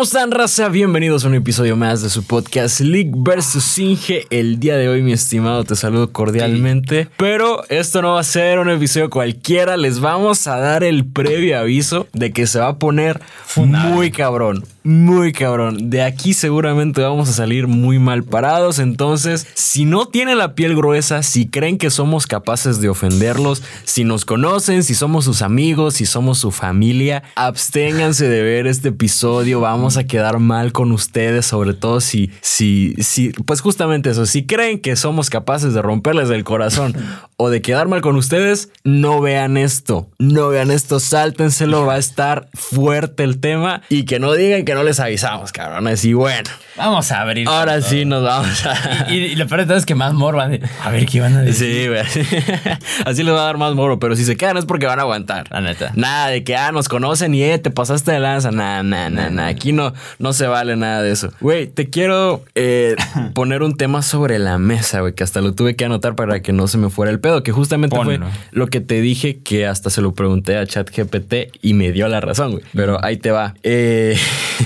[0.00, 0.70] ¿Cómo están, raza?
[0.70, 3.78] Bienvenidos a un episodio más de su podcast League vs.
[3.80, 4.26] Inge.
[4.30, 7.08] El día de hoy, mi estimado, te saludo cordialmente.
[7.18, 9.76] Pero esto no va a ser un episodio cualquiera.
[9.76, 13.20] Les vamos a dar el previo aviso de que se va a poner
[13.56, 14.64] muy cabrón.
[14.82, 15.90] Muy cabrón.
[15.90, 18.78] De aquí seguramente vamos a salir muy mal parados.
[18.78, 24.04] Entonces, si no tienen la piel gruesa, si creen que somos capaces de ofenderlos, si
[24.04, 29.60] nos conocen, si somos sus amigos, si somos su familia, absténganse de ver este episodio.
[29.60, 34.24] Vamos a quedar mal con ustedes, sobre todo si, si, si, pues justamente eso.
[34.24, 36.96] Si creen que somos capaces de romperles el corazón
[37.36, 40.08] o de quedar mal con ustedes, no vean esto.
[40.18, 41.84] No vean esto, sáltenselo.
[41.84, 45.50] Va a estar fuerte el tema y que no digan que que no les avisamos,
[45.50, 46.04] cabrones.
[46.04, 46.48] Y bueno.
[46.76, 47.48] Vamos a abrir.
[47.48, 49.10] Ahora sí nos vamos a.
[49.10, 51.34] Y, lo peor de todo es que más moro van a, a ver qué van
[51.34, 51.74] a decir.
[51.74, 52.00] Sí, güey.
[53.04, 53.98] Así les va a dar más moro.
[53.98, 55.48] Pero si se quedan es porque van a aguantar.
[55.50, 55.90] La neta.
[55.96, 58.52] Nada de que, ah, nos conocen y eh, te pasaste de lanza.
[58.52, 59.48] Nada, nada, nada.
[59.48, 61.32] Aquí no, no se vale nada de eso.
[61.40, 62.94] Güey, te quiero eh,
[63.34, 66.52] poner un tema sobre la mesa, güey, que hasta lo tuve que anotar para que
[66.52, 67.42] no se me fuera el pedo.
[67.42, 68.20] Que justamente fue
[68.52, 72.20] lo que te dije que hasta se lo pregunté a ChatGPT y me dio la
[72.20, 72.62] razón, güey.
[72.72, 73.54] Pero ahí te va.
[73.64, 74.16] Eh.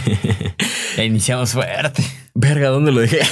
[0.97, 2.03] ya iniciamos fuerte.
[2.34, 3.20] Verga, ¿dónde lo dejé?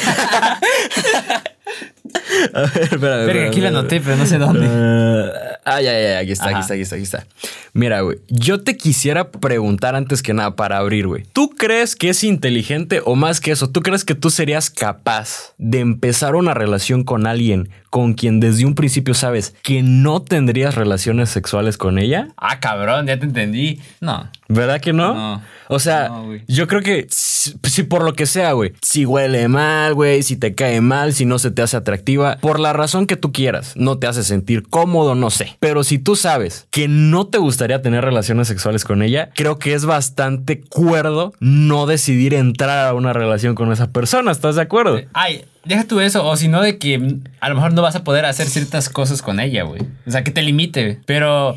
[2.54, 4.66] A ver, espera, Verga, aquí lo anoté, pero no sé dónde.
[4.66, 5.30] Uh,
[5.64, 7.26] ah, ya, ya, aquí está, aquí está, aquí está, aquí está.
[7.72, 11.24] Mira, güey, yo te quisiera preguntar antes que nada para abrir, güey.
[11.32, 13.70] ¿Tú crees que es inteligente o más que eso?
[13.70, 18.64] ¿Tú crees que tú serías capaz de empezar una relación con alguien con quien desde
[18.64, 22.28] un principio sabes que no tendrías relaciones sexuales con ella?
[22.38, 23.82] Ah, cabrón, ya te entendí.
[24.00, 24.30] No.
[24.48, 25.12] ¿Verdad que no?
[25.12, 25.42] No.
[25.68, 26.10] O sea,
[26.48, 30.54] yo creo que si, por lo que sea, güey, si huele mal, güey, si te
[30.54, 33.98] cae mal, si no se te hace atractiva, por la razón que tú quieras, no
[33.98, 35.58] te hace sentir cómodo, no sé.
[35.60, 39.74] Pero si tú sabes que no te gustaría tener relaciones sexuales con ella, creo que
[39.74, 44.30] es bastante cuerdo no decidir entrar a una relación con esa persona.
[44.30, 44.98] ¿Estás de acuerdo?
[45.12, 48.02] Ay, Deja tú eso, o si no, de que a lo mejor no vas a
[48.02, 49.82] poder hacer ciertas cosas con ella, güey.
[50.06, 51.56] O sea, que te limite, Pero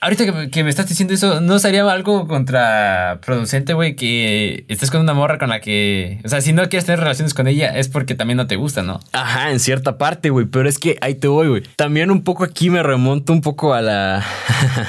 [0.00, 3.96] ahorita que, me estás diciendo eso, ¿no sería algo contraproducente, güey?
[3.96, 6.20] Que estés con una morra con la que.
[6.24, 8.82] O sea, si no quieres tener relaciones con ella, es porque también no te gusta,
[8.82, 9.00] ¿no?
[9.12, 10.46] Ajá, en cierta parte, güey.
[10.46, 11.62] Pero es que ahí te voy, güey.
[11.76, 14.24] También un poco aquí me remonto un poco a la.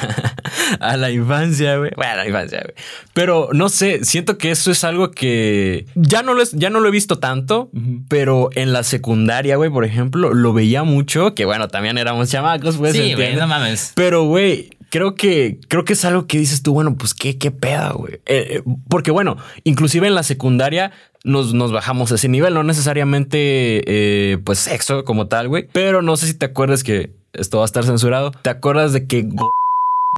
[0.80, 1.92] a la infancia, güey.
[1.96, 2.76] Bueno, a la infancia, güey.
[3.14, 5.88] Pero no sé, siento que eso es algo que.
[5.96, 7.72] Ya no lo, ya no lo he visto tanto,
[8.08, 12.78] pero en la secundaria, güey, por ejemplo, lo veía mucho, que bueno, también éramos chamacos,
[12.78, 12.94] pues.
[12.94, 13.94] Sí, güey, no mames.
[13.96, 17.50] Pero, güey, creo que, creo que es algo que dices tú, bueno, pues qué, qué
[17.50, 18.16] pedo, güey.
[18.26, 20.92] Eh, eh, porque, bueno, inclusive en la secundaria
[21.24, 25.68] nos, nos bajamos a ese nivel, no necesariamente, eh, pues, sexo como tal, güey.
[25.72, 28.32] Pero no sé si te acuerdas que esto va a estar censurado.
[28.32, 29.28] ¿Te acuerdas de que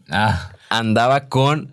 [0.10, 0.52] ah.
[0.70, 1.70] andaba con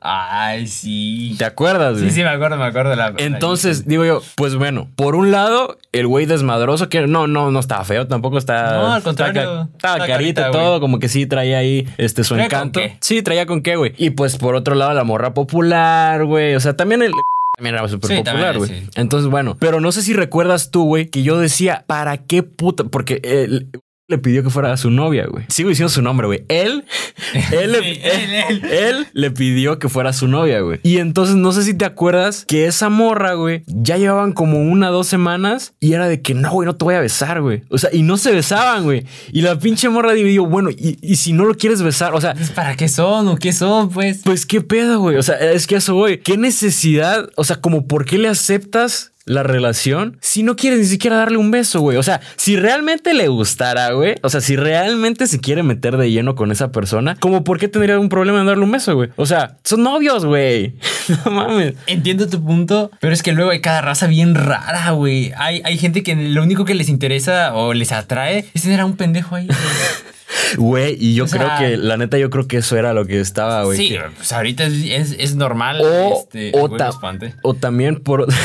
[0.00, 1.34] Ay, sí.
[1.38, 2.10] ¿Te acuerdas, güey?
[2.10, 2.94] Sí, sí, me acuerdo, me acuerdo.
[2.94, 7.50] La, Entonces, digo yo, pues bueno, por un lado, el güey desmadroso, que no, no,
[7.50, 8.72] no estaba feo, tampoco está.
[8.72, 9.68] No, al contrario.
[9.74, 12.80] Estaba, carita, todo, como que sí traía ahí este su encanto.
[13.00, 13.94] Sí, traía con qué, güey.
[13.96, 16.54] Y pues por otro lado, la morra popular, güey.
[16.54, 17.12] O sea, también el.
[17.56, 18.84] También era súper popular, güey.
[18.94, 22.84] Entonces, bueno, pero no sé si recuerdas tú, güey, que yo decía, ¿para qué puta?
[22.84, 23.66] Porque el,
[24.08, 25.44] le pidió que fuera su novia, güey.
[25.48, 26.44] Sigo diciendo su nombre, güey.
[26.48, 26.82] Él,
[27.52, 30.80] él, él, le pidió que fuera su novia, güey.
[30.82, 34.88] Y entonces no sé si te acuerdas que esa morra, güey, ya llevaban como una,
[34.88, 37.64] dos semanas y era de que no, güey, no te voy a besar, güey.
[37.68, 39.04] O sea, y no se besaban, güey.
[39.30, 42.34] Y la pinche morra dijo, bueno, y, si no lo quieres besar, o sea.
[42.54, 44.22] ¿Para qué son o qué son, pues?
[44.24, 45.16] Pues qué pedo, güey.
[45.16, 46.20] O sea, es que eso, güey.
[46.20, 47.28] ¿Qué necesidad?
[47.36, 51.36] O sea, como por qué le aceptas la relación si no quieres ni siquiera darle
[51.36, 51.96] un beso, güey?
[51.96, 56.10] O sea, si realmente le gustara, güey, o sea, si realmente se quiere meter de
[56.10, 59.10] lleno con esa persona, ¿cómo por qué tendría un problema en darle un beso, güey?
[59.16, 60.74] O sea, son novios, güey.
[61.24, 61.74] no mames.
[61.86, 65.32] Entiendo tu punto, pero es que luego hay cada raza bien rara, güey.
[65.36, 68.86] Hay, hay gente que lo único que les interesa o les atrae es tener a
[68.86, 69.48] un pendejo ahí.
[70.56, 73.64] Güey, y yo creo que, la neta, yo creo que eso era lo que estaba,
[73.64, 73.76] güey.
[73.76, 75.80] Sí, pues ahorita es, es, normal.
[75.82, 76.52] O, este,
[77.42, 78.26] o también por.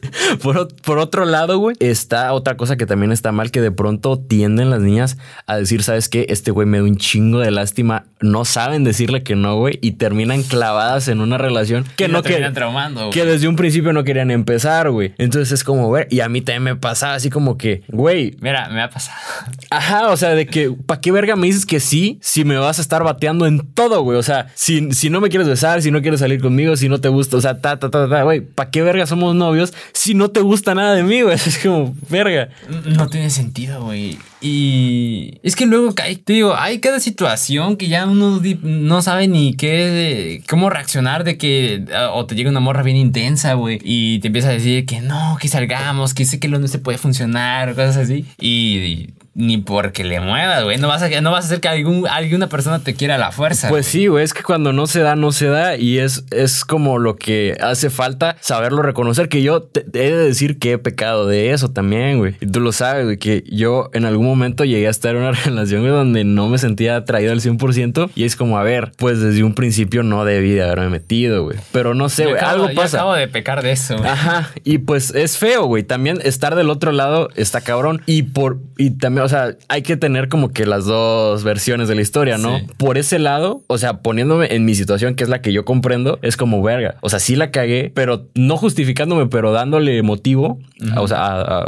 [0.42, 4.70] por, otro lado, güey, está otra cosa que también está mal, que de pronto tienden
[4.70, 6.26] las niñas a decir, ¿sabes qué?
[6.28, 8.04] Este güey me da un chingo de lástima.
[8.20, 12.54] No saben decirle que no, güey, y terminan clavadas en una relación que no querían
[12.54, 13.10] traumando.
[13.10, 15.14] Que desde un principio no querían empezar, güey.
[15.18, 18.36] Entonces es como, güey, y a mí también me pasaba así como que, güey.
[18.40, 19.18] Mira, me ha pasado.
[19.70, 22.78] Ajá, o sea, de que, ¿para qué verga me dices que sí si me vas
[22.78, 24.18] a estar bateando en todo, güey?
[24.18, 27.00] O sea, si, si no me quieres besar, si no quieres salir conmigo, si no
[27.00, 30.14] te gusta, o sea, ta, ta, ta, ta, güey, ¿para qué verga somos novios si
[30.14, 31.34] no te gusta nada de mí, güey.
[31.46, 32.48] Es como, verga.
[32.68, 34.18] No tiene sentido, güey.
[34.42, 39.28] Y es que luego cae, te digo, hay cada situación que ya uno no sabe
[39.28, 43.78] ni qué, cómo reaccionar de que ah, o te llega una morra bien intensa, güey,
[43.84, 46.78] y te empieza a decir que no, que salgamos, que sé que lo no se
[46.78, 48.26] puede funcionar, cosas así.
[48.40, 50.78] y ni porque le muevas, güey.
[50.78, 53.32] No vas a, no vas a hacer que algún, alguna persona te quiera a la
[53.32, 53.68] fuerza.
[53.68, 54.24] Pues sí, güey.
[54.24, 55.76] Es que cuando no se da, no se da.
[55.76, 59.28] Y es, es como lo que hace falta saberlo reconocer.
[59.28, 62.36] Que yo te, he de decir que he pecado de eso también, güey.
[62.40, 63.16] Y tú lo sabes, güey.
[63.16, 64.31] Que yo en algún momento
[64.64, 68.10] llegué a estar en una relación donde no me sentía atraído al 100%.
[68.14, 71.58] Y es como, a ver, pues desde un principio no debí de haberme metido, güey.
[71.72, 72.38] Pero no sé, güey.
[72.38, 72.98] Algo pasa.
[72.98, 73.96] Acabo de pecar de eso.
[74.04, 74.50] Ajá.
[74.64, 75.82] Y pues es feo, güey.
[75.82, 78.02] También estar del otro lado está cabrón.
[78.06, 78.58] Y por.
[78.78, 82.38] Y también o sea, hay que tener como que las dos versiones de la historia,
[82.38, 82.60] ¿no?
[82.76, 86.18] Por ese lado, o sea, poniéndome en mi situación, que es la que yo comprendo,
[86.22, 86.96] es como verga.
[87.00, 90.58] O sea, sí la cagué, pero no justificándome, pero dándole motivo,
[90.96, 91.64] o sea,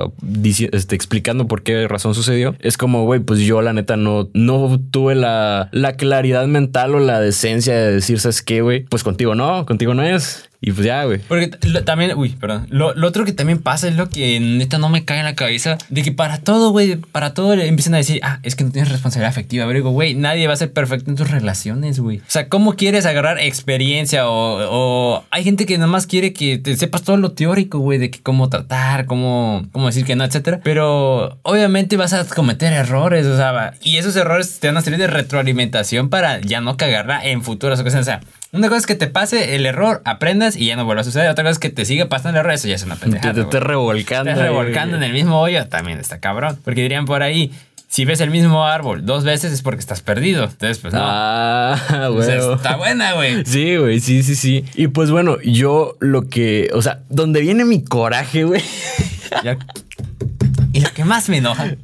[0.73, 2.54] este, explicando por qué razón sucedió.
[2.61, 7.01] Es como, güey, pues yo la neta no, no tuve la, la claridad mental o
[7.01, 8.85] la decencia de decir, ¿sabes qué, güey?
[8.85, 10.49] Pues contigo no, contigo no es.
[10.67, 11.19] Y pues ya, güey.
[11.19, 11.49] Porque
[11.85, 12.67] también, uy, perdón.
[12.71, 15.77] Lo, otro que también pasa es lo que neta no me cae en la cabeza.
[15.91, 18.71] De que para todo, güey, para todo le empiezan a decir, ah, es que no
[18.71, 19.67] tienes responsabilidad afectiva.
[19.67, 22.21] Pero digo, güey, nadie va a ser perfecto en tus relaciones, güey.
[22.21, 24.27] O sea, ¿cómo quieres agarrar experiencia?
[24.27, 27.99] O, o hay gente que nada más quiere que te sepas todo lo teórico, güey,
[27.99, 30.61] de que cómo tratar, cómo, cómo decir que no, etcétera.
[30.65, 35.01] Pero obviamente vas a cometer errores, o sea, y esos errores te van a servir
[35.01, 38.09] de retroalimentación para ya no cagarla en futuras ocasiones.
[38.09, 38.21] O sea,
[38.55, 41.29] una cosa es que te pase el error, aprendas y ya no vuelva a suceder.
[41.29, 43.35] Otra cosa es que te siga pasando el error, eso ya es una pendejada.
[43.35, 44.33] Te estés revolcando.
[44.33, 46.59] Te revolcando en el mismo hoyo, también está cabrón.
[46.65, 47.53] Porque dirían por ahí,
[47.89, 50.45] si ves el mismo árbol dos veces es porque estás perdido.
[50.45, 51.01] Entonces, pues no.
[51.03, 52.29] Ah, güey.
[52.29, 53.45] está buena, güey.
[53.45, 54.65] Sí, güey, sí, sí, sí.
[54.75, 58.63] Y pues bueno, yo lo que, o sea, donde viene mi coraje, güey.
[60.75, 61.77] Y lo que más me enoja.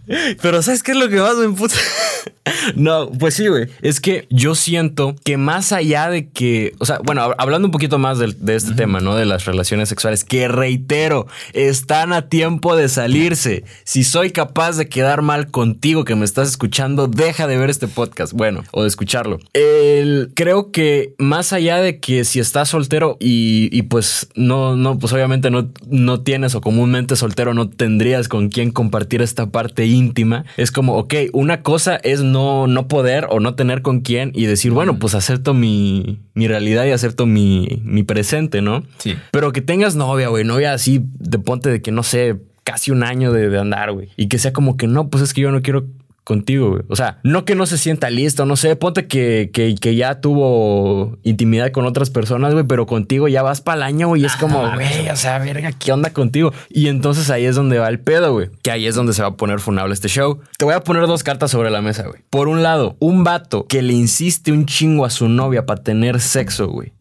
[0.42, 1.78] Pero ¿sabes qué es lo que más me empuja?
[2.74, 3.68] no, pues sí, güey.
[3.82, 8.00] Es que yo siento que más allá de que, o sea, bueno, hablando un poquito
[8.00, 9.14] más de, este tema, ¿no?
[9.14, 13.62] De las relaciones sexuales, que reitero, están a tiempo de salirse.
[13.84, 17.86] Si soy capaz de quedar mal contigo que me estás escuchando, deja de ver este
[17.86, 19.38] podcast, bueno, o de escucharlo.
[19.52, 25.12] El, creo que más allá de que si estás soltero y, pues no, no, pues
[25.12, 30.46] obviamente no, no tienes o comúnmente soltero no tendrías con quién compartir esta parte íntima,
[30.56, 34.46] es como, ok, una cosa es no, no poder o no tener con quién y
[34.46, 38.82] decir, bueno, pues acepto mi, mi realidad y acepto mi, mi presente, ¿no?
[38.96, 39.16] Sí.
[39.32, 43.02] Pero que tengas novia, güey, novia así de ponte de que no sé, casi un
[43.02, 44.08] año de, de andar, güey.
[44.16, 45.84] Y que sea como que no, pues es que yo no quiero
[46.24, 46.82] contigo, güey.
[46.88, 50.20] O sea, no que no se sienta listo, no sé, ponte que, que, que ya
[50.20, 54.24] tuvo intimidad con otras personas, güey, pero contigo ya vas para el año, güey, y
[54.26, 56.52] es como, güey, o sea, verga, ¿qué onda contigo?
[56.68, 59.28] Y entonces ahí es donde va el pedo, güey, que ahí es donde se va
[59.28, 60.40] a poner funable este show.
[60.58, 62.22] Te voy a poner dos cartas sobre la mesa, güey.
[62.30, 66.20] Por un lado, un vato que le insiste un chingo a su novia para tener
[66.20, 66.92] sexo, güey,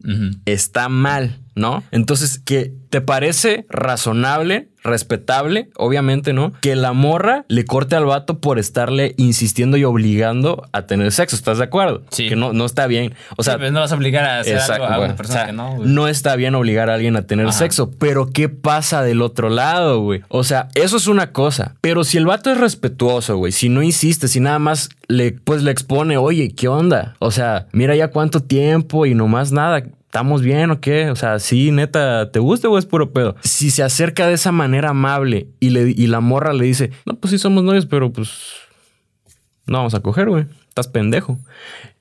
[0.44, 1.38] está mal.
[1.54, 1.82] ¿No?
[1.90, 6.52] Entonces, ¿qué te parece razonable, respetable, obviamente, ¿no?
[6.60, 11.36] Que la morra le corte al vato por estarle insistiendo y obligando a tener sexo,
[11.36, 12.02] ¿estás de acuerdo?
[12.10, 12.28] Sí.
[12.28, 13.14] Que no, no está bien.
[13.36, 16.08] O sea, no vas a obligar a hacer algo a una persona que no, No
[16.08, 20.22] está bien obligar a alguien a tener sexo, pero ¿qué pasa del otro lado, güey?
[20.28, 23.82] O sea, eso es una cosa, pero si el vato es respetuoso, güey, si no
[23.82, 27.14] insiste, si nada más le, pues le expone, oye, ¿qué onda?
[27.18, 31.08] O sea, mira ya cuánto tiempo y no más nada ¿estamos bien o qué?
[31.10, 33.36] O sea, sí, neta, ¿te gusta o es puro pedo?
[33.42, 37.14] Si se acerca de esa manera amable y, le, y la morra le dice, no,
[37.14, 38.28] pues sí somos novios, pero pues
[39.66, 40.46] no vamos a coger, güey.
[40.68, 41.38] Estás pendejo.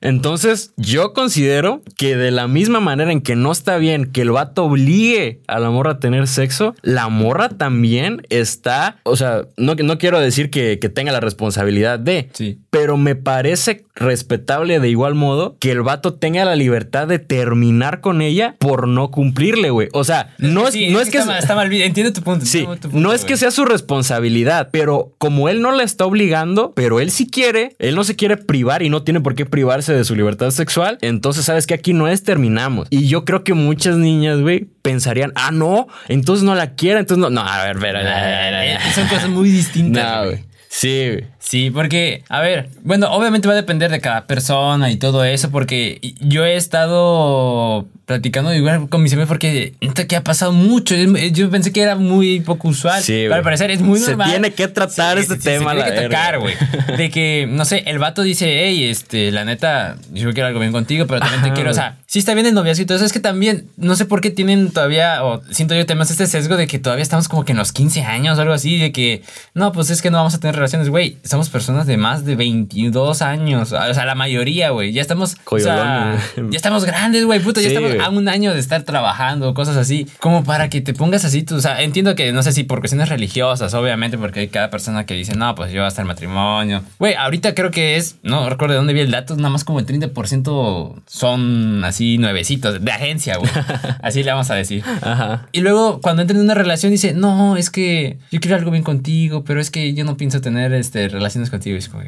[0.02, 4.32] Entonces, yo considero que de la misma manera en que no está bien que el
[4.32, 9.76] vato obligue a la morra a tener sexo, la morra también está, o sea, no,
[9.76, 12.58] no quiero decir que, tenga la responsabilidad de, sí.
[12.72, 18.02] pero me parece respetable de igual modo que el vato tenga la libertad de terminar
[18.02, 19.90] con ella por no cumplirle, güey.
[19.94, 21.20] O sea, no es, no es, que...
[21.20, 22.46] Está mal, entiendo tu punto.
[22.46, 27.00] Sí, no es que sea su responsabilidad, pero como él no la está obligando, pero
[27.00, 30.04] él sí quiere, él no se quiere privar y no tiene por qué privarse de
[30.04, 32.88] su libertad sexual, entonces sabes que aquí no es terminamos.
[32.90, 37.22] Y yo creo que muchas niñas, güey, pensarían, ah, no, entonces no la quiero, entonces
[37.22, 40.26] no, no, a ver, ver, eh, son cosas muy distintas.
[40.26, 40.49] güey.
[40.70, 41.26] Sí, güey.
[41.40, 45.50] Sí, porque, a ver, bueno, obviamente va a depender de cada persona y todo eso,
[45.50, 49.74] porque yo he estado platicando igual con mis amigos porque
[50.08, 50.96] que ha pasado mucho.
[50.96, 53.04] Yo pensé que era muy poco usual.
[53.04, 54.28] Sí, pero al parecer es muy normal.
[54.28, 55.74] Se tiene que tratar este tema.
[55.74, 56.56] Se tiene que tocar, güey.
[56.98, 60.72] De que, no sé, el vato dice, hey, este, la neta, yo quiero algo bien
[60.72, 63.68] contigo, pero también te quiero, o sea, sí está bien el noviazgo Es que también,
[63.78, 67.04] no sé por qué tienen todavía, o siento yo temas este sesgo de que todavía
[67.04, 69.22] estamos como que en los 15 años o algo así, de que,
[69.54, 71.18] no, pues es que no vamos a tener relaciones, güey.
[71.24, 73.72] Somos personas de más de 22 años.
[73.72, 74.92] O sea, la mayoría, güey.
[74.92, 77.62] Ya estamos, o sea, ya estamos grandes, güey, puto.
[77.62, 80.08] Ya estamos a un año de estar trabajando, cosas así.
[80.20, 82.80] Como para que te pongas así, tú, o sea, entiendo que, no sé si por
[82.80, 86.84] cuestiones religiosas, obviamente, porque hay cada persona que dice, no, pues yo hasta el matrimonio.
[87.00, 89.80] Güey, ahorita creo que es, no recuerdo de dónde vi el dato, nada más como
[89.80, 93.50] el 30% son así nuevecitos, de agencia, güey.
[94.02, 94.84] Así le vamos a decir.
[95.02, 95.48] Ajá.
[95.52, 98.84] Y luego cuando entran en una relación dice, no, es que yo quiero algo bien
[98.84, 101.76] contigo, pero es que yo no pienso tener este, relaciones contigo.
[101.76, 102.04] Y es como,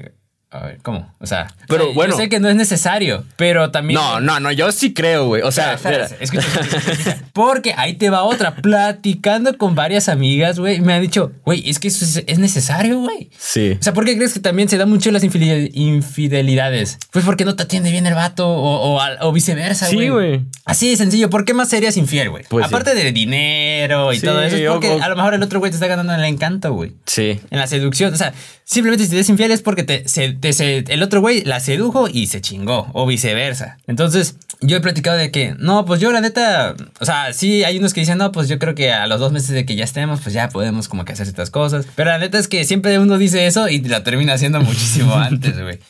[0.53, 1.09] a ver, ¿cómo?
[1.19, 2.13] O sea, pero bueno.
[2.13, 3.97] Yo sé que no es necesario, pero también.
[3.97, 5.43] No, no, no, yo sí creo, güey.
[5.43, 5.79] O sea,
[6.19, 6.45] escucha,
[7.33, 8.55] porque ahí te va otra.
[8.55, 13.29] Platicando con varias amigas, güey, me han dicho, güey, es que eso es, necesario, güey.
[13.37, 13.77] Sí.
[13.79, 16.97] O sea, ¿por qué crees que también se da mucho las infidelidades?
[17.11, 20.07] Pues porque no te atiende bien el vato o, o, viceversa, güey.
[20.07, 20.41] Sí, güey.
[20.65, 21.29] Así de sencillo.
[21.29, 22.43] ¿Por qué más serías infiel, güey?
[22.49, 25.71] Pues Aparte de dinero y todo eso, es porque a lo mejor el otro güey
[25.71, 26.91] te está ganando en el encanto, güey.
[27.05, 27.39] Sí.
[27.51, 28.13] En la seducción.
[28.13, 28.33] O sea,
[28.65, 32.27] simplemente si te eres infiel es porque te, se, el otro güey la sedujo y
[32.27, 33.77] se chingó, o viceversa.
[33.87, 37.79] Entonces, yo he platicado de que, no, pues yo la neta, o sea, sí hay
[37.79, 39.83] unos que dicen, no, pues yo creo que a los dos meses de que ya
[39.83, 41.85] estemos, pues ya podemos como que hacer ciertas cosas.
[41.95, 45.59] Pero la neta es que siempre uno dice eso y la termina haciendo muchísimo antes,
[45.59, 45.79] güey.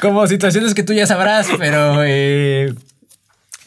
[0.00, 2.74] como situaciones que tú ya sabrás, pero eh,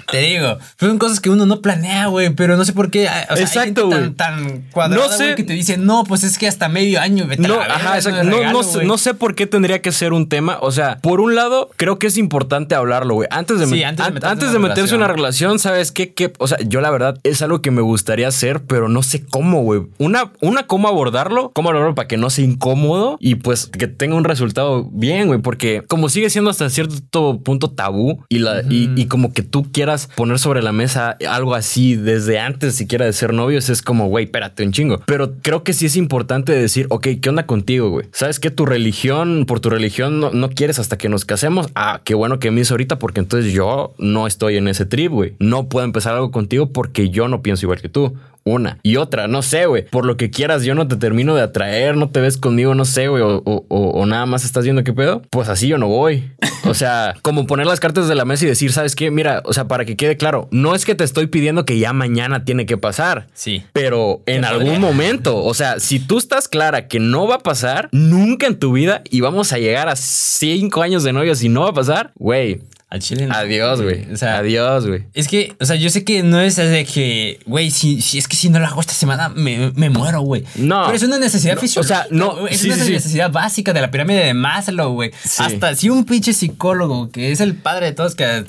[0.10, 3.08] te digo, son cosas que uno no planea, güey, pero no sé por qué.
[3.30, 4.12] O sea, exacto, güey.
[4.12, 5.36] Tan, tan cuadrada, no sé.
[5.36, 8.24] que te dice, no, pues es que hasta medio año, vete no, ajá, exacto.
[8.24, 10.58] No, no, no, sé por qué tendría que ser un tema.
[10.62, 13.28] O sea, por un lado, creo que es importante hablarlo, güey.
[13.32, 16.14] Antes de, sí, antes de, meterse, antes de meterse en una relación, ¿sabes qué?
[16.14, 16.34] ¿Qué?
[16.40, 19.62] O sea, yo la verdad es algo que me gustaría hacer, pero no sé cómo,
[19.64, 19.82] güey.
[19.98, 24.16] Una, una, cómo abordarlo, cómo abordarlo para que no sea incómodo y pues que tenga
[24.16, 25.40] un resultado bien, güey.
[25.42, 29.72] Porque como sigue siendo hasta cierto punto tabú y, la, y, y como que tú
[29.72, 34.08] quieras poner sobre la mesa algo así desde antes siquiera de ser novios, es como,
[34.08, 35.02] güey, espérate un chingo.
[35.06, 38.08] Pero creo que sí es importante decir, ok, ¿qué onda contigo, güey?
[38.12, 41.68] ¿Sabes que tu religión, por tu religión no, no, quieres hasta que nos casemos?
[41.76, 45.12] Ah, qué bueno que me hizo ahorita porque entonces yo no estoy en ese trip,
[45.12, 45.36] güey.
[45.40, 49.28] No puedo empezar algo contigo porque yo no pienso igual que tú una y otra,
[49.28, 49.86] no sé, güey.
[49.86, 52.86] Por lo que quieras, yo no te termino de atraer, no te ves conmigo, no
[52.86, 55.22] sé, güey, o, nada más estás viendo qué pedo.
[55.30, 56.32] Pues así yo no voy.
[56.66, 59.12] O sea, como poner las cartas de la mesa y decir, ¿sabes qué?
[59.12, 61.94] Mira, o sea, para que quede claro, no es que te estoy pidiendo que ya
[61.94, 63.28] mañana tiene que pasar.
[63.34, 63.64] Sí.
[63.74, 67.90] Pero en algún momento, o sea, si tú estás clara que no va a pasar
[67.92, 71.62] nunca en tu vida y vamos a llegar a cinco años de novios y no
[71.62, 72.62] va a pasar, güey,
[72.94, 74.06] al chile Adiós, güey.
[74.14, 75.06] O sea, adiós, güey.
[75.16, 78.28] Es que, o sea, yo sé que no es de que, güey, si, si es
[78.28, 80.44] que si no lo hago esta semana, me, me muero, güey.
[80.54, 80.84] No.
[80.86, 81.82] Pero es una necesidad física.
[81.82, 82.48] O sea, no.
[82.48, 85.12] Es una necesidad básica de la pirámide de Maslow, güey.
[85.40, 88.44] Hasta si un pinche psicólogo, que es el padre de todos, que.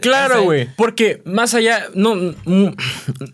[0.00, 0.70] claro, güey.
[0.76, 2.14] Porque más allá, no.
[2.46, 2.68] Mm,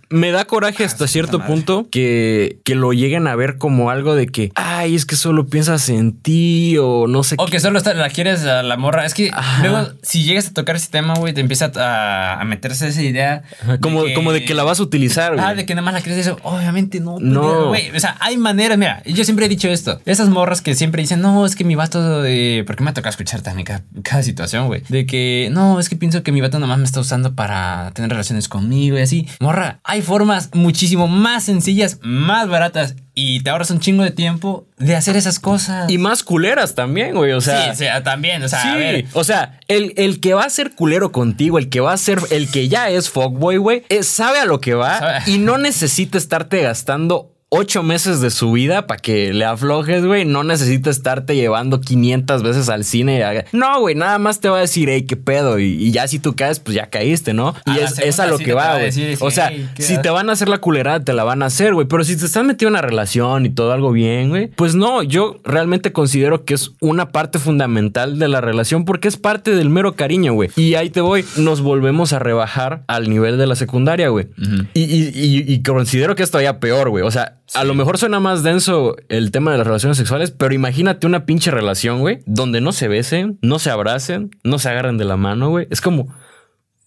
[0.08, 4.16] me da coraje hasta ah, cierto punto que, que lo lleguen a ver como algo
[4.16, 7.78] de que, ay, es que solo piensas en ti o no sé o que solo
[7.78, 9.06] la quieres a la morra.
[9.06, 9.30] Es que
[9.60, 13.42] luego, si llegas a tocar ese tema, güey, te empieza a, meterse esa idea.
[13.80, 15.44] Como de, que, como de que la vas a utilizar, güey.
[15.44, 16.38] Ah, de que nada más la quieres eso.
[16.42, 17.18] Obviamente no.
[17.20, 17.68] No.
[17.68, 18.78] Güey, o sea, hay maneras.
[18.78, 20.00] Mira, yo siempre he dicho esto.
[20.06, 22.64] Esas morras que siempre dicen, no, es que mi vato de.
[22.66, 23.66] Porque me ha tocado escuchar también
[24.02, 24.82] cada, situación, güey.
[24.88, 27.92] De que, no, es que pienso que mi vato nada más me está usando para
[27.94, 29.28] tener relaciones conmigo y así.
[29.38, 34.66] Morra, hay formas muchísimo más sencillas, más baratas y te ahorras un chingo de tiempo
[34.76, 35.90] de hacer esas cosas.
[35.90, 37.32] Y más culeras también, güey.
[37.32, 38.42] O sea, sí, o sea, también.
[38.42, 39.06] O sea, sí, a ver.
[39.14, 42.20] O sea, el, el, que va a ser culero contigo, el que va a ser,
[42.30, 46.60] el que ya es fuckboy, güey, sabe a lo que va y no necesita estarte
[46.60, 50.24] gastando ocho meses de su vida para que le aflojes, güey.
[50.24, 53.22] No necesita estarte llevando 500 veces al cine.
[53.52, 55.58] No, güey, nada más te va a decir, hey, qué pedo.
[55.58, 57.54] Y, ya si tú caes, pues ya caíste, ¿no?
[57.66, 59.16] Y es, a lo que va, güey.
[59.20, 61.86] O sea, si te van a hacer la culerada, te la van a hacer, güey.
[61.86, 65.02] Pero si te estás metiendo en una relación y todo algo bien, güey, pues no,
[65.02, 69.70] yo realmente considero que es una parte fundamental de la relación porque es parte del
[69.70, 70.50] mero cariño, güey.
[70.56, 74.26] Y ahí te voy, nos volvemos a rebajar al nivel de la secundaria, güey.
[74.74, 77.04] y, y considero que es todavía peor, güey.
[77.04, 80.54] O sea, a lo mejor suena más denso el tema de las relaciones sexuales, pero
[80.54, 84.98] imagínate una pinche relación, güey, donde no se besen, no se abracen, no se agarren
[84.98, 85.66] de la mano, güey.
[85.70, 86.14] Es como,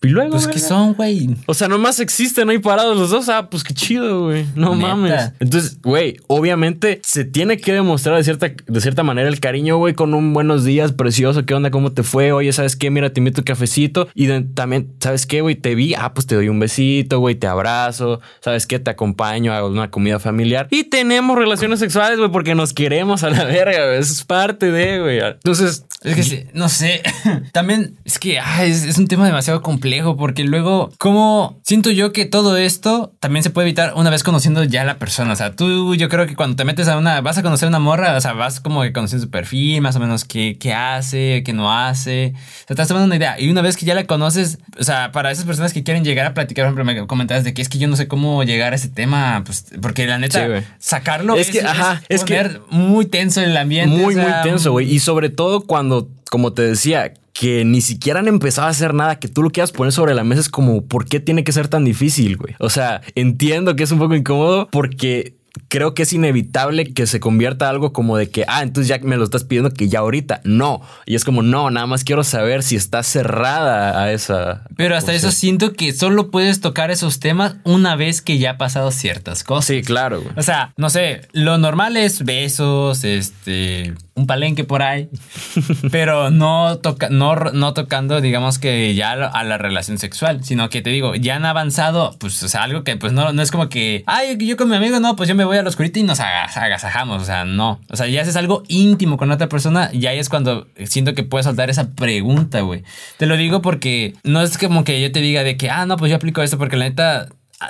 [0.01, 0.32] Y luego.
[0.32, 0.68] Pues, ¿qué verga?
[0.68, 1.36] son, güey?
[1.46, 3.27] O sea, nomás existen ahí parados los dos.
[3.27, 4.46] Ah, pues qué chido, güey.
[4.56, 4.88] No Neta.
[4.88, 5.32] mames.
[5.41, 9.94] Entonces, güey, obviamente se tiene que demostrar de cierta, de cierta manera el cariño, güey,
[9.96, 11.46] con un buenos días, precioso.
[11.46, 11.70] ¿Qué onda?
[11.70, 12.32] ¿Cómo te fue?
[12.32, 12.89] Oye, ¿sabes qué?
[12.89, 14.08] Mira, te invito a un cafecito.
[14.13, 15.56] Y de- también, ¿sabes qué, güey?
[15.56, 15.94] Te vi.
[15.96, 17.36] Ah, pues te doy un besito, güey.
[17.36, 18.22] Te abrazo.
[18.39, 18.79] ¿Sabes qué?
[18.79, 20.68] Te acompaño a una comida familiar.
[20.72, 24.00] Y tenemos relaciones sexuales, güey, porque nos queremos a la verga, güey.
[24.00, 25.20] Eso es parte de, güey.
[25.20, 27.01] Entonces, Es que sí, no sé.
[27.51, 32.12] También es que ah, es, es un tema demasiado complejo porque luego, como siento yo
[32.13, 35.34] que todo esto también se puede evitar una vez conociendo ya a la persona.
[35.34, 37.69] O sea, tú, yo creo que cuando te metes a una, vas a conocer a
[37.69, 40.74] una morra, o sea, vas como que conociendo su perfil, más o menos qué, qué
[40.74, 42.34] hace, qué no hace.
[42.36, 43.39] O sea, estás tomando una idea.
[43.39, 46.25] Y una vez que ya la conoces, o sea, para esas personas que quieren llegar
[46.25, 48.74] a platicar, por ejemplo, me comentabas de que es que yo no sé cómo llegar
[48.74, 52.62] a ese tema, pues, porque la neta, Sí, sacarlo Es que, ajá, es que- poner
[52.69, 53.96] muy tenso el ambiente.
[53.96, 54.91] Muy, o sea, muy tenso, güey.
[54.93, 59.17] Y sobre todo cuando, como te decía, que ni siquiera han empezado a hacer nada,
[59.17, 61.69] que tú lo quieras poner sobre la mesa es como, ¿por qué tiene que ser
[61.69, 62.55] tan difícil, güey?
[62.60, 65.38] O sea, entiendo que es un poco incómodo porque
[65.69, 69.15] creo que es inevitable que se convierta algo como de que, ah, entonces ya me
[69.15, 70.41] lo estás pidiendo que ya ahorita.
[70.43, 70.81] No.
[71.05, 74.63] Y es como, no, nada más quiero saber si está cerrada a esa.
[74.75, 78.58] Pero hasta eso siento que solo puedes tocar esos temas una vez que ya ha
[78.58, 79.65] pasado ciertas cosas.
[79.65, 80.34] Sí, claro, güey.
[80.36, 85.09] O sea, no sé, lo normal es besos, este, un palenque por ahí,
[85.91, 90.81] pero no, toca, no, no tocando, digamos que ya a la- relación sexual, sino que
[90.81, 93.67] te digo, ya han avanzado, pues, o sea, algo que pues no, no es como
[93.69, 96.03] que, ay, yo con mi amigo, no, pues yo me voy a la oscurita y
[96.03, 97.79] nos agas- agasajamos, o sea, no.
[97.89, 101.23] O sea, ya haces algo íntimo con otra persona y ahí es cuando siento que
[101.23, 102.83] puedes soltar esa pregunta, güey.
[103.17, 105.97] Te lo digo porque no es como que yo te diga de que, ah, no,
[105.97, 107.29] pues yo aplico esto porque la neta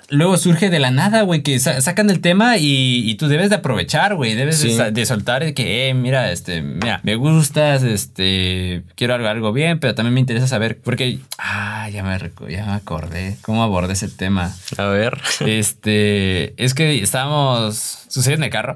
[0.10, 3.50] luego surge de la nada, güey, que sa- sacan el tema y, y tú debes
[3.50, 4.76] de aprovechar, güey, debes de Sí.
[4.78, 9.52] sa- de, soltar de que, eh, mira, este, mira, me gustas, este, quiero algo, algo
[9.54, 12.18] bien, pero también me interesa saber, porque, ah, ya me,
[12.52, 14.54] ya me acordé cómo abordé ese tema.
[14.78, 15.20] A ver.
[15.46, 18.76] Este, es que estábamos sucediendo en el carro.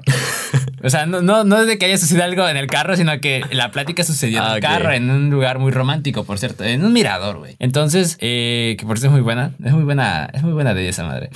[0.82, 3.18] O sea, no, no, no es de que haya sucedido algo en el carro, sino
[3.18, 6.62] que la plática sucedió en Ah, el carro, en un lugar muy romántico, por cierto,
[6.62, 7.56] en un mirador, güey.
[7.58, 10.86] Entonces, eh, que por cierto es muy buena, es muy buena, es muy buena de
[10.88, 11.30] esa madre.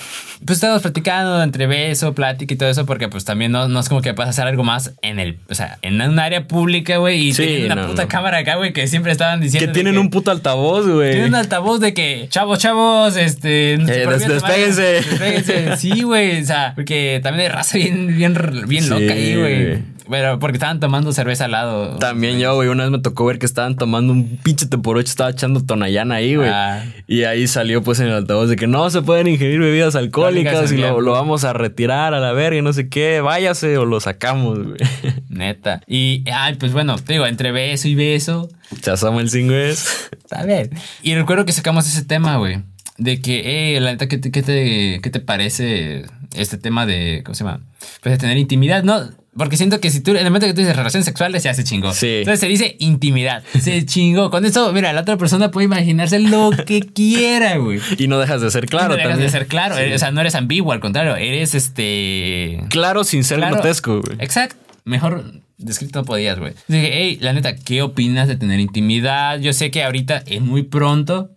[0.45, 3.89] Pues estábamos platicando entre beso, plática y todo eso, porque pues también no, no es
[3.89, 7.29] como que puedas hacer algo más en el, o sea, en un área pública, güey,
[7.29, 8.09] y Sí, teniendo una no, puta no.
[8.09, 9.67] cámara acá, güey, que siempre estaban diciendo.
[9.69, 11.13] Que tienen un puto altavoz, güey.
[11.13, 13.75] tiene un altavoz de que, chavos, chavos, este.
[13.75, 14.83] Eh, des- despéguense.
[14.83, 15.77] Despéguense.
[15.79, 16.43] Sí, güey.
[16.43, 18.35] O sea, porque también hay raza bien, bien,
[18.67, 19.99] bien Sí, loca ahí, güey.
[20.11, 21.97] Pero porque estaban tomando cerveza al lado.
[21.99, 24.97] También yo, güey, una vez me tocó ver que estaban tomando un pinche te por
[24.97, 26.49] ocho, estaba echando tonayana ahí, güey.
[26.51, 26.85] Ah.
[27.07, 30.73] Y ahí salió pues en el altavoz de que no se pueden ingerir bebidas alcohólicas
[30.73, 31.05] y lo, bien.
[31.05, 34.59] lo vamos a retirar a la verga y no sé qué, váyase o lo sacamos,
[34.59, 34.79] güey.
[35.29, 35.83] Neta.
[35.87, 38.49] Y, ay, pues bueno, te digo, entre beso y beso.
[38.91, 40.11] Asoma el cinco es.
[40.31, 40.71] A ver.
[41.03, 42.63] Y recuerdo que sacamos ese tema, güey.
[42.99, 47.23] De que, eh, la neta, ¿qué te, qué, te, ¿qué te parece este tema de,
[47.25, 47.61] ¿cómo se llama?
[48.03, 49.09] Pues de tener intimidad, ¿no?
[49.37, 51.93] Porque siento que si tú, en el momento que tú dices relaciones sexuales, se chingó.
[51.93, 52.09] Sí.
[52.19, 53.45] Entonces se dice intimidad.
[53.61, 54.31] Se chingó.
[54.31, 57.81] Con eso, mira, la otra persona puede imaginarse lo que quiera, güey.
[57.99, 59.27] Y no dejas de ser claro no dejas también.
[59.29, 59.77] de ser claro.
[59.77, 59.93] Sí.
[59.93, 62.65] O sea, no eres ambiguo, al contrario, eres este.
[62.69, 63.55] Claro sin ser Claro.
[63.55, 64.17] grotesco, güey.
[64.19, 64.57] Exacto.
[64.85, 66.55] Mejor descrito no podías, güey.
[66.67, 69.39] Dije, hey, la neta, ¿qué opinas de tener intimidad?
[69.39, 71.31] Yo sé que ahorita es muy pronto.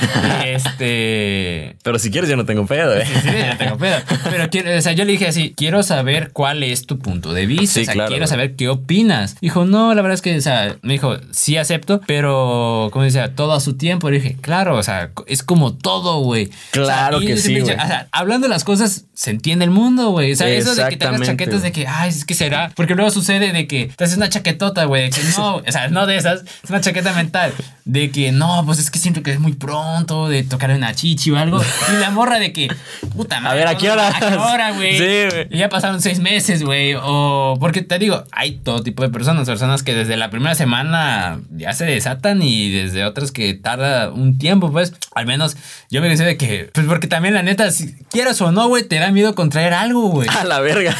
[0.44, 1.76] este.
[1.82, 3.04] Pero si quieres yo no tengo pedo, eh.
[3.06, 3.96] Sí, sí, ya tengo pedo.
[4.30, 7.46] Pero quiero, o sea, yo le dije así, quiero saber cuál es tu punto de
[7.46, 7.74] vista.
[7.74, 8.28] Sí, o sea, claro, quiero güey.
[8.28, 9.36] saber qué opinas.
[9.40, 13.34] Dijo, no, la verdad es que, o sea, me dijo, sí acepto, pero, como decía,
[13.34, 14.10] todo a su tiempo.
[14.10, 16.50] Le dije, claro, o sea, es como todo, güey.
[16.70, 17.74] Claro O sea, que yo sí, güey.
[17.74, 20.32] O sea, hablando de las cosas, se entiende el mundo, güey.
[20.32, 22.72] O sea, eso de que te hagas chaquetas de que, ay, es que será.
[22.74, 25.10] Porque luego sucede de que te haces una chaquetota, güey.
[25.10, 27.52] Que no, o sea, no de esas, es una chaqueta mental.
[27.84, 29.52] De que no, pues es que siento que es muy
[29.82, 31.60] pronto de tocar una chichi o algo.
[31.92, 32.68] Y la morra de que,
[33.16, 33.60] puta madre.
[33.60, 34.08] ver, ¿a qué hora?
[34.08, 34.96] ¿A qué hora, güey?
[34.96, 35.48] Sí, güey.
[35.50, 36.94] Y ya pasaron seis meses, güey.
[37.00, 39.48] O porque te digo, hay todo tipo de personas.
[39.48, 44.38] Personas que desde la primera semana ya se desatan y desde otras que tarda un
[44.38, 44.94] tiempo, pues.
[45.14, 45.56] Al menos
[45.90, 48.84] yo me decía de que, pues porque también la neta, si quieras o no, güey,
[48.84, 50.28] te da miedo contraer algo, güey.
[50.40, 50.96] A la verga.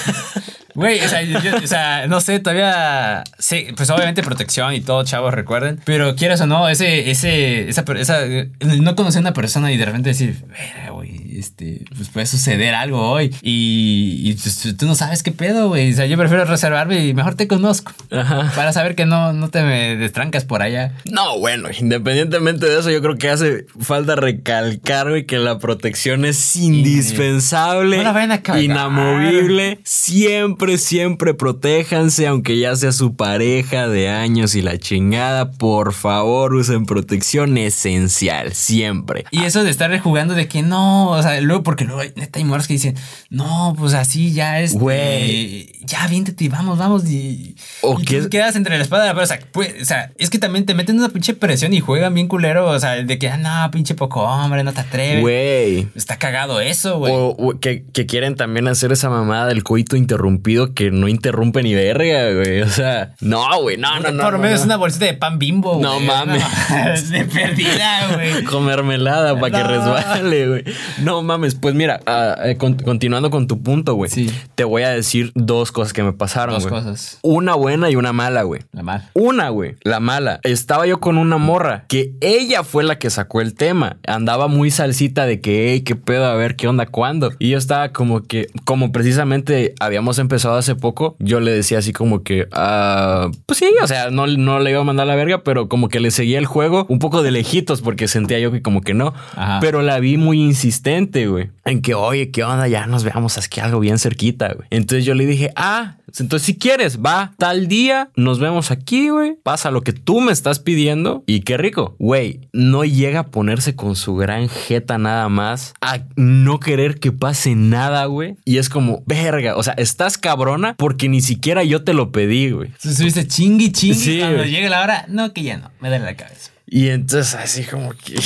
[0.75, 1.21] Güey, o sea,
[1.63, 3.25] o sea, no sé, todavía.
[3.39, 5.81] Sí, pues obviamente protección y todo, chavos, recuerden.
[5.85, 8.21] Pero quieras o no, ese, ese, esa, esa,
[8.61, 11.22] no conocer una persona y de repente decir, "Verga, güey.
[11.38, 13.35] Este, pues puede suceder algo hoy.
[13.42, 15.92] Y, y pues, tú no sabes qué pedo, güey.
[15.92, 17.92] O sea, yo prefiero reservarme y mejor te conozco.
[18.11, 18.53] Ajá.
[18.55, 20.95] Para saber que no, no te me destrancas por allá.
[21.05, 26.25] No, bueno, independientemente de eso, yo creo que hace falta recalcar, güey, que la protección
[26.25, 28.12] es indispensable, No
[28.59, 29.79] inamovible.
[29.85, 35.51] Siempre, siempre protéjanse, aunque ya sea su pareja de años y la chingada.
[35.53, 39.25] Por favor, usen protección esencial, siempre.
[39.31, 42.39] Y eso de estar jugando de que no, o sea, luego, porque luego hay- neta
[42.39, 42.97] hay morras que dicen,
[43.31, 44.75] no, pues así ya es.
[44.75, 45.73] Güey.
[45.85, 47.09] Ya viéntete y vamos, vamos.
[47.09, 49.25] Y, O y tú quedas entre la espada y la pared.
[49.25, 52.15] O sea, pues, o sea, es que también te meten una pinche presión y juegan
[52.15, 52.69] bien culero.
[52.69, 55.21] O sea, de que, ah, no, pinche poco hombre, no te atreves.
[55.21, 55.89] Güey.
[55.95, 57.13] Está cagado eso, güey.
[57.13, 61.63] O, o que, que quieren también hacer esa mamada del coito interrumpido que no interrumpe
[61.63, 62.63] ni verga, güey.
[62.63, 64.23] O sea, no, güey, no, no, no.
[64.25, 64.67] Por lo no, menos no.
[64.67, 66.07] una bolsita de pan bimbo, No güey.
[66.07, 66.43] mames.
[67.11, 68.45] de perdida, güey.
[68.53, 69.69] Con mermelada para que No.
[69.69, 70.65] resbale, güey.
[71.03, 71.55] No mames.
[71.57, 74.11] Pues mira, ah, eh, con- continuando con tu punto, güey.
[74.11, 74.31] Sí.
[74.55, 77.18] Te voy a decir dos cosas que me pasaron, Dos cosas.
[77.22, 78.62] Una buena y una mala, güey.
[78.72, 79.11] La mal.
[79.14, 80.40] Una, güey, la mala.
[80.44, 83.96] Estaba yo con una morra que ella fue la que sacó el tema.
[84.07, 87.33] Andaba muy salsita de que, hey, qué pedo, a ver qué onda, cuándo.
[87.38, 91.92] Y yo estaba como que, como precisamente habíamos empezado hace poco, yo le decía así
[91.92, 95.42] como que, ah, pues sí, o sea, no, no le iba a mandar la verga,
[95.42, 98.62] pero como que le seguía el juego un poco de lejitos porque sentía yo que
[98.62, 99.12] como que no.
[99.35, 99.59] Ajá.
[99.61, 103.61] Pero la vi muy insistente, güey, en que, oye, qué onda, ya nos veamos aquí
[103.61, 104.67] algo bien cerquita, güey.
[104.71, 109.35] Entonces yo le dije, ah, entonces si quieres, va, tal día, nos vemos aquí, güey,
[109.43, 111.97] pasa lo que tú me estás pidiendo y qué rico.
[111.99, 117.12] Güey, no llega a ponerse con su gran jeta nada más, a no querer que
[117.12, 118.37] pase nada, güey.
[118.45, 122.51] Y es como, verga, o sea, estás cabrona porque ni siquiera yo te lo pedí,
[122.51, 122.71] güey.
[122.83, 124.51] Estuviste chingui chingui Sí, cuando güey.
[124.51, 125.07] llegue la hora.
[125.09, 125.71] No, que ya no.
[125.81, 126.51] Me duele la cabeza.
[126.75, 128.15] Y entonces así como que...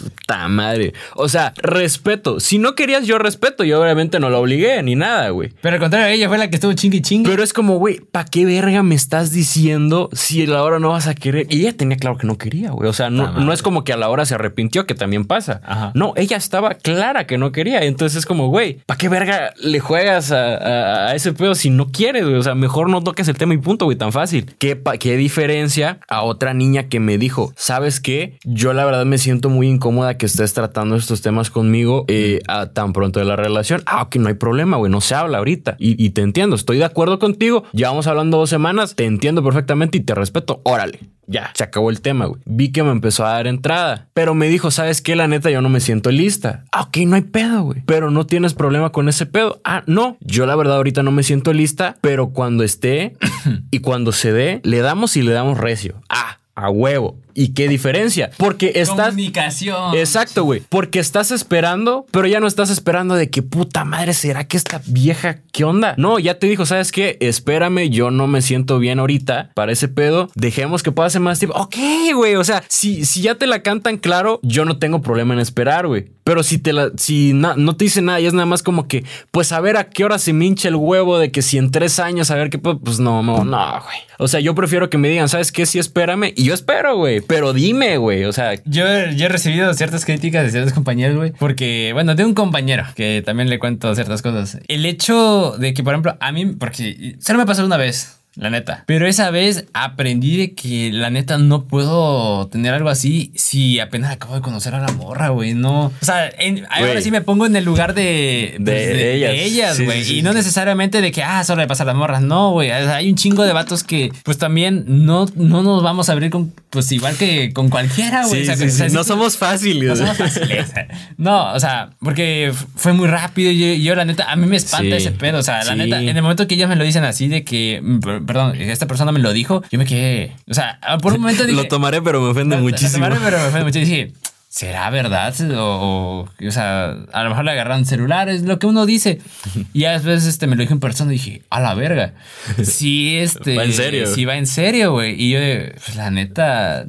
[0.00, 0.92] Puta madre.
[1.14, 2.40] O sea, respeto.
[2.40, 3.64] Si no querías, yo respeto.
[3.64, 5.50] Yo obviamente no lo obligué ni nada, güey.
[5.60, 7.28] Pero al contrario, ella fue la que estuvo chingui chingui.
[7.28, 10.90] Pero es como, güey, ¿para qué verga me estás diciendo si a la hora no
[10.90, 11.46] vas a querer?
[11.50, 12.88] Y ella tenía claro que no quería, güey.
[12.88, 15.60] O sea, no, no es como que a la hora se arrepintió, que también pasa.
[15.64, 15.90] Ajá.
[15.94, 17.80] No, ella estaba clara que no quería.
[17.82, 21.68] Entonces es como, güey, ¿para qué verga le juegas a, a- a ese pedo si
[21.70, 22.36] no quieres, güey?
[22.36, 24.54] O sea, mejor no toques el tema y punto, güey, tan fácil.
[24.58, 28.36] ¿Qué, pa- qué diferencia a otra niña que me dijo, ¿sabes qué?
[28.42, 32.72] Yo la verdad me siento muy incómoda que estés tratando estos temas conmigo eh, a
[32.72, 33.80] tan pronto de la relación.
[33.86, 35.76] Ah, ok, no hay problema, güey, no se habla ahorita.
[35.78, 37.62] Y, y te entiendo, estoy de acuerdo contigo.
[37.72, 40.62] Llevamos hablando dos semanas, te entiendo perfectamente y te respeto.
[40.64, 40.98] Órale.
[41.28, 42.42] Ya, se acabó el tema, güey.
[42.44, 45.14] Vi que me empezó a dar entrada, pero me dijo, ¿sabes qué?
[45.14, 46.64] La neta, yo no me siento lista.
[46.72, 47.84] Ah, ok, no hay pedo, güey.
[47.86, 49.60] Pero no tienes problema con ese pedo.
[49.62, 50.16] Ah, no.
[50.18, 53.14] Yo la verdad ahorita no me siento lista, pero cuando esté
[53.70, 56.02] y cuando se dé, le damos y le damos recio.
[56.08, 57.16] Ah, a huevo.
[57.34, 58.30] ¿Y qué diferencia?
[58.36, 59.08] Porque estás...
[59.10, 59.94] Comunicación.
[59.96, 60.62] Exacto, güey.
[60.68, 64.80] Porque estás esperando, pero ya no estás esperando de que puta madre, ¿será que esta
[64.86, 65.94] vieja qué onda?
[65.96, 67.16] No, ya te dijo, ¿sabes qué?
[67.20, 70.28] Espérame, yo no me siento bien ahorita para ese pedo.
[70.34, 71.56] Dejemos que pase más tiempo.
[71.58, 71.76] Ok,
[72.14, 72.36] güey.
[72.36, 75.86] O sea, si, si ya te la cantan claro, yo no tengo problema en esperar,
[75.86, 76.08] güey.
[76.24, 78.86] Pero si te la, si na- no te dice nada y es nada más como
[78.86, 81.58] que, pues a ver a qué hora se me hincha el huevo de que si
[81.58, 83.96] en tres años a ver qué, pues no, no, no, güey.
[84.18, 85.64] O sea, yo prefiero que me digan, ¿sabes qué?
[85.66, 86.32] Sí, espérame.
[86.36, 87.19] Y yo espero, güey.
[87.26, 88.24] Pero dime, güey.
[88.24, 91.32] O sea, Yo, yo he recibido ciertas críticas de ciertos compañeros, güey.
[91.32, 94.58] Porque, bueno, de un compañero que también le cuento ciertas cosas.
[94.68, 98.19] El hecho de que, por ejemplo, a mí, porque solo me pasó una vez.
[98.36, 98.84] La neta.
[98.86, 104.12] Pero esa vez aprendí de que la neta no puedo tener algo así si apenas
[104.12, 105.54] acabo de conocer a la morra, güey.
[105.54, 105.86] No.
[105.86, 109.30] O sea, en- ahora sí me pongo en el lugar de, De pues, de, ellas.
[109.32, 110.04] de ellas, güey.
[110.04, 112.22] sí, sí, y no necesariamente de que, ah, solo le pasa a las morras.
[112.22, 112.70] No, güey.
[112.70, 116.12] O sea, hay un chingo de vatos que, pues también no, no nos vamos a
[116.12, 118.42] abrir con, pues igual que con cualquiera, güey.
[118.42, 119.88] O sea, o sea, no somos fáciles.
[119.88, 120.72] no somos fáciles.
[121.16, 123.50] No, o sea, porque fue muy rápido.
[123.52, 125.38] Yo, yo, la neta, a mí me espanta ese pedo.
[125.38, 127.80] O sea, la neta, en el momento que ellos me lo dicen así, de que,
[127.82, 130.36] mm, perdón, esta persona me lo dijo, yo me quedé.
[130.48, 131.56] O sea, por un momento dije.
[131.62, 133.04] Lo tomaré, pero me ofende Lo- lo muchísimo.
[133.06, 133.78] tomaré, pero me ofende mucho.
[133.78, 134.12] Y dije,
[134.48, 135.32] ¿será verdad?
[135.56, 139.20] O, o, o sea, a lo mejor le agarran celulares, lo que uno dice.
[139.72, 142.14] Y a veces este, me lo dijo en persona y dije, a la verga.
[142.62, 143.56] Sí, este.
[143.56, 144.12] Va en serio.
[144.14, 145.14] Sí, va en serio, güey.
[145.20, 145.38] Y yo,
[145.84, 146.86] pues, la neta.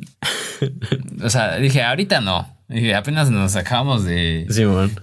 [1.23, 2.47] O sea, dije, ahorita no.
[2.67, 4.45] Dije, apenas nos acabamos de,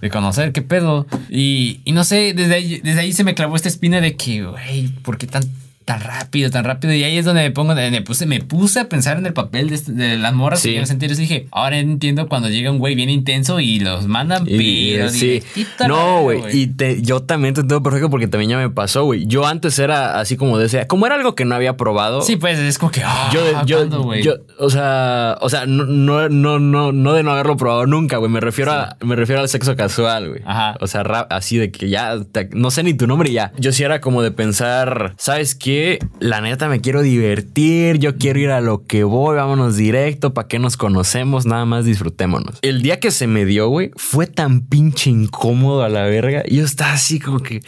[0.01, 1.05] de conocer qué pedo.
[1.29, 4.43] Y, y no sé, desde ahí, desde ahí se me clavó esta espina de que,
[4.43, 5.43] güey, ¿por qué tan,
[5.89, 6.93] tan rápido, tan rápido.
[6.93, 9.69] Y ahí es donde me pongo, me puse, me puse a pensar en el papel
[9.69, 10.69] de, este- de las morras Sí.
[10.69, 11.07] que yo sentí.
[11.07, 15.09] Y dije, ahora entiendo cuando llega un güey bien intenso y los mandan, Y, pero
[15.09, 15.41] sí.
[15.87, 16.41] No, güey.
[16.55, 19.25] Y te- yo también te entiendo perfecto porque también ya me pasó, güey.
[19.25, 22.21] Yo antes era así como decía, como era algo que no había probado.
[22.21, 26.29] Sí, pues es como que, ah, Yo, yo, yo, o sea, o sea, no, no,
[26.29, 28.29] no, no, no de no haberlo probado nunca, güey.
[28.31, 30.41] Me refiero a, me refiero al sexo casual, güey.
[30.45, 30.77] Ajá.
[30.81, 33.51] O sea, ra- así de que ya, te- no sé ni tu nombre ya.
[33.57, 35.78] Yo sí era como de pensar, ¿sabes qué?
[36.19, 40.47] La neta me quiero divertir, yo quiero ir a lo que voy, vámonos directo, ¿para
[40.47, 41.45] qué nos conocemos?
[41.45, 42.59] Nada más disfrutémonos.
[42.61, 46.43] El día que se me dio, güey, fue tan pinche incómodo a la verga.
[46.45, 47.61] Y yo estaba así como que,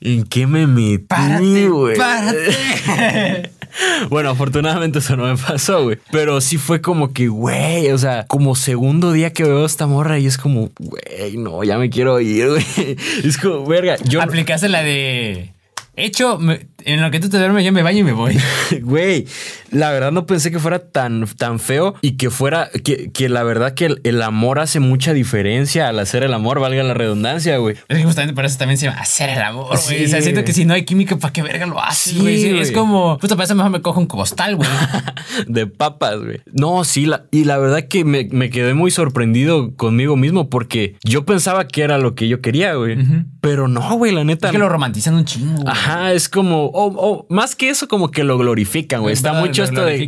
[0.00, 1.96] ¿en qué me metí, Párate, güey?
[1.96, 3.50] párate.
[4.10, 5.98] Bueno, afortunadamente eso no me pasó, güey.
[6.10, 10.18] Pero sí fue como que, güey, o sea, como segundo día que veo esta morra
[10.18, 12.62] y es como, güey, no, ya me quiero ir, güey.
[13.24, 15.52] Es como, verga, yo, Aplicaste la de.
[15.94, 18.36] Hecho, me- en lo que tú te duermes, yo me baño y me voy.
[18.82, 19.26] güey,
[19.70, 23.42] la verdad no pensé que fuera tan, tan feo y que fuera, que, que la
[23.42, 27.58] verdad que el, el amor hace mucha diferencia al hacer el amor, valga la redundancia,
[27.58, 27.76] güey.
[27.88, 29.78] Es que justamente por eso también se llama hacer el amor, güey.
[29.78, 30.44] Sí, o sea, siento güey.
[30.46, 32.40] que si no hay química, ¿para qué verga lo haces, Sí, güey?
[32.40, 32.62] Sí, güey.
[32.62, 34.68] es como, puta, para eso mejor me cojo un costal, güey.
[35.46, 36.40] de papas, güey.
[36.52, 40.96] No, sí, la, y la verdad que me, me quedé muy sorprendido conmigo mismo porque
[41.04, 42.96] yo pensaba que era lo que yo quería, güey.
[43.42, 44.46] Pero no, güey, la neta.
[44.46, 45.54] Es que lo romantizan un chingo.
[45.62, 45.64] güey.
[45.66, 49.12] Ajá, es como, o o más que eso, como que lo glorifican, güey.
[49.14, 49.98] Es Está verdad, mucho esto de,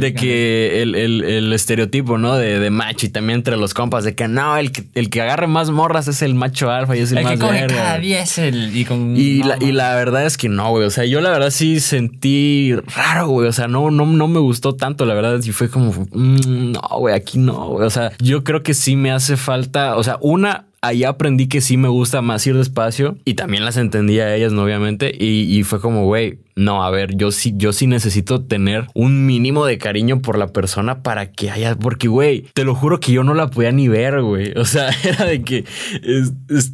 [0.00, 2.34] de que el, el- el estereotipo, ¿no?
[2.36, 5.22] De, de macho y también entre los compas, de que no, el que, el que
[5.22, 7.76] agarre más morras es el macho alfa y es el, El más que coge verga,
[7.76, 8.76] cada día es el.
[8.76, 9.16] Y con.
[9.16, 10.84] Y, no, la, y la verdad es que no, güey.
[10.84, 13.46] O sea, yo la verdad sí sentí raro, güey.
[13.48, 15.04] O sea, no, no, no me gustó tanto.
[15.06, 17.86] La verdad, sí fue como, mm, no, güey, aquí no, güey.
[17.86, 19.96] O sea, yo creo que sí me hace falta.
[19.96, 23.76] O sea, una, ahí aprendí que sí me gusta más ir despacio y también las
[23.76, 24.62] entendí a ellas, ¿no?
[24.64, 25.12] obviamente.
[25.16, 29.26] Y, y fue como, güey, no, a ver, yo sí, yo sí necesito tener un
[29.26, 33.12] mínimo de cariño por la persona para que haya, porque, güey, te lo juro que
[33.12, 34.52] yo no la podía ni ver, güey.
[34.56, 35.64] O sea, era de que
[36.02, 36.72] es- es-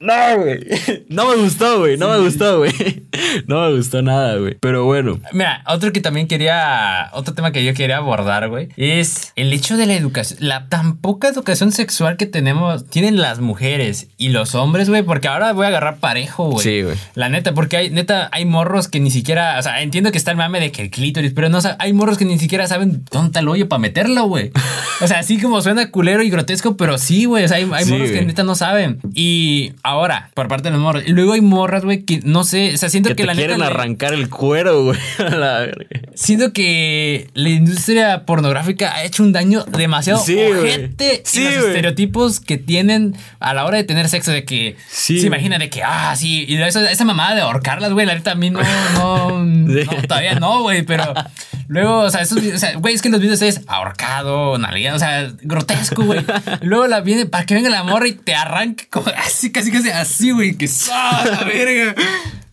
[0.00, 0.60] no, güey.
[1.08, 1.96] No me gustó, güey.
[1.96, 2.72] No me gustó, güey.
[3.46, 4.56] No me gustó nada, güey.
[4.60, 5.18] Pero bueno.
[5.32, 9.76] Mira, otro que también quería, otro tema que yo quería abordar, güey, es el hecho
[9.76, 14.54] de la educación, la tan poca educación sexual que tenemos, tienen las mujeres y los
[14.54, 16.62] hombres, güey, porque ahora voy a agarrar parejo, güey.
[16.64, 16.96] Sí, güey.
[17.14, 20.30] La neta, porque hay, neta, hay morros que ni siquiera, o sea, entiendo que está
[20.30, 23.04] el mame de que el clítoris, pero no, sa- hay morros que ni siquiera saben
[23.10, 24.50] dónde está el hoyo para meterlo, güey.
[25.02, 27.84] O sea, así como suena culero y grotesco, pero sí, güey, o sea, hay, hay
[27.84, 28.98] Sí, morros que neta no saben.
[29.14, 32.74] Y ahora, por parte de los morros, y luego hay morras, güey, que no sé,
[32.74, 33.70] o sea, siento Que que, te la quieren neta...
[33.70, 34.98] le- arrancar el cuero, güey.
[36.14, 40.50] Siento que la industria pornográfica ha hecho un daño demasiado Sí, güey.
[40.50, 44.76] ojete Sí, en los estereotipos que tienen a la hora de tener sexo, de que
[44.88, 48.32] Sí, se imagina de que, ah, sí, y esa mamada de ahorcarlas, güey, la neta
[48.32, 48.60] a mí no,
[48.94, 51.12] no, no, todavía no, güey, pero
[51.68, 54.58] luego, o sea, esos videos, o sea, güey, es que en los videos es ahorcado,
[54.58, 56.24] nalgueado, o sea, grotesco, güey.
[56.62, 59.90] Luego la viene para que venga la morra y te arranque como así, casi, casi
[59.90, 61.94] así, güey, que ¡ah, la verga!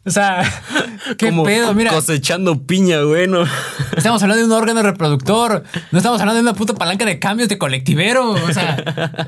[0.06, 0.44] O sea,
[1.18, 1.92] qué Como pedo, mira.
[1.92, 3.28] Cosechando piña, güey.
[3.28, 3.46] ¿no?
[3.96, 5.64] Estamos hablando de un órgano reproductor.
[5.92, 8.32] No estamos hablando de una puta palanca de cambios de colectivero.
[8.32, 8.76] O sea,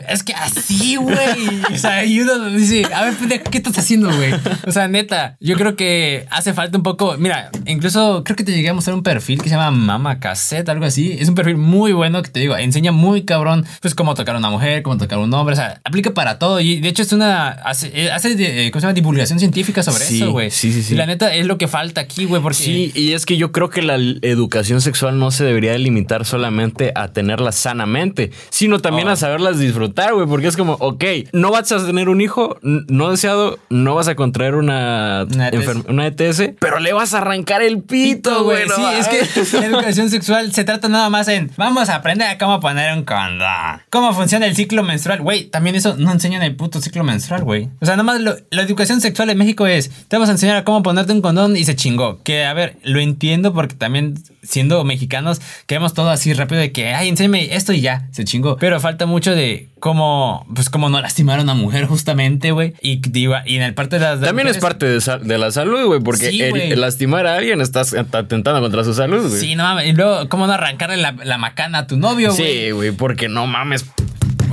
[0.10, 1.62] es que así, güey.
[1.74, 4.34] O sea, y uno dice, a ver, pendejo, ¿qué estás haciendo, güey?
[4.68, 7.16] O sea, neta, yo creo que hace falta un poco.
[7.18, 10.68] Mira, incluso creo que te llegué a mostrar un perfil que se llama Mama Cassette,
[10.70, 11.16] algo así.
[11.18, 14.40] Es un perfil muy bueno que te digo, enseña muy cabrón, pues cómo tocar a
[14.40, 15.54] una mujer, cómo tocar a un hombre.
[15.54, 16.60] O sea, aplica para todo.
[16.60, 17.48] Y de hecho, es una.
[17.48, 18.94] Hace, eh, hace eh, ¿cómo se llama?
[18.94, 20.52] divulgación científica sobre Sí, eso, güey.
[20.52, 20.94] sí, sí, sí.
[20.94, 22.58] Y la neta es lo que falta aquí, güey, porque.
[22.58, 26.26] Sí, y es que yo creo que la educación sexual no se debería de limitar
[26.26, 29.12] solamente a tenerla sanamente, sino también Oh.
[29.12, 33.12] a saberlas disfrutar, güey, porque es como, ok, no vas a tener un hijo no
[33.12, 35.86] deseado, no vas a contraer una, Una ETS.
[35.88, 38.66] una ETS, pero le vas a arrancar el pito, güey.
[38.68, 42.28] no sí, es que la educación sexual se trata nada más en vamos a aprender
[42.28, 43.82] a cómo poner un condón.
[43.90, 45.22] Cómo funciona el ciclo menstrual.
[45.22, 47.70] Güey, también eso no enseñan el puto ciclo menstrual, güey.
[47.80, 50.55] O sea, nada más lo- la educación sexual en México es te vamos a enseñar
[50.64, 52.22] cómo ponerte un condón y se chingó.
[52.24, 56.94] Que a ver, lo entiendo porque también siendo mexicanos queremos todo así rápido de que,
[56.94, 58.58] ay, enséñame esto y ya, se chingó.
[58.58, 62.74] Pero falta mucho de cómo, pues cómo no lastimar a una mujer justamente, güey.
[62.82, 64.22] Y, digo, y en el parte de las...
[64.22, 66.76] También es parte de, la salud, güey, porque Sí, el- güey.
[66.76, 69.42] lastimar a alguien estás atentando contra su salud, güey.
[69.42, 69.88] Sí, no mames.
[69.88, 72.66] Y luego, ¿cómo no arrancarle la, la macana a tu novio, güey?
[72.66, 73.86] Sí, güey, porque no mames.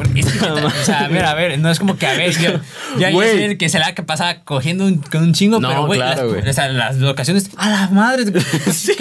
[0.02, 2.30] Porque es que, o sea, a ver, a ver, no es como que a ver,
[2.38, 2.50] yo,
[2.98, 5.68] ya yo soy el que se la que pasaba cogiendo un, con un chingo, No,
[5.68, 8.24] pero güey, claro, las, o sea, las locaciones, a la madre,
[8.72, 8.92] Sí.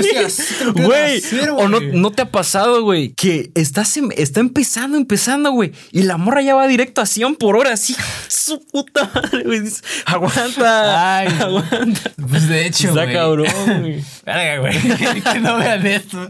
[0.74, 1.22] Güey,
[1.58, 6.04] o no, no te ha pasado, güey, que estás em- está empezando, empezando, güey, y
[6.04, 7.96] la morra ya va directo a 100 por hora, así,
[8.28, 9.62] su puta madre, güey.
[10.06, 12.12] Aguanta, Ay, aguanta.
[12.30, 13.14] Pues de hecho, Está güey.
[13.16, 13.48] cabrón,
[13.82, 14.04] güey.
[14.26, 15.22] Verga, güey.
[15.22, 16.30] que no vean esto.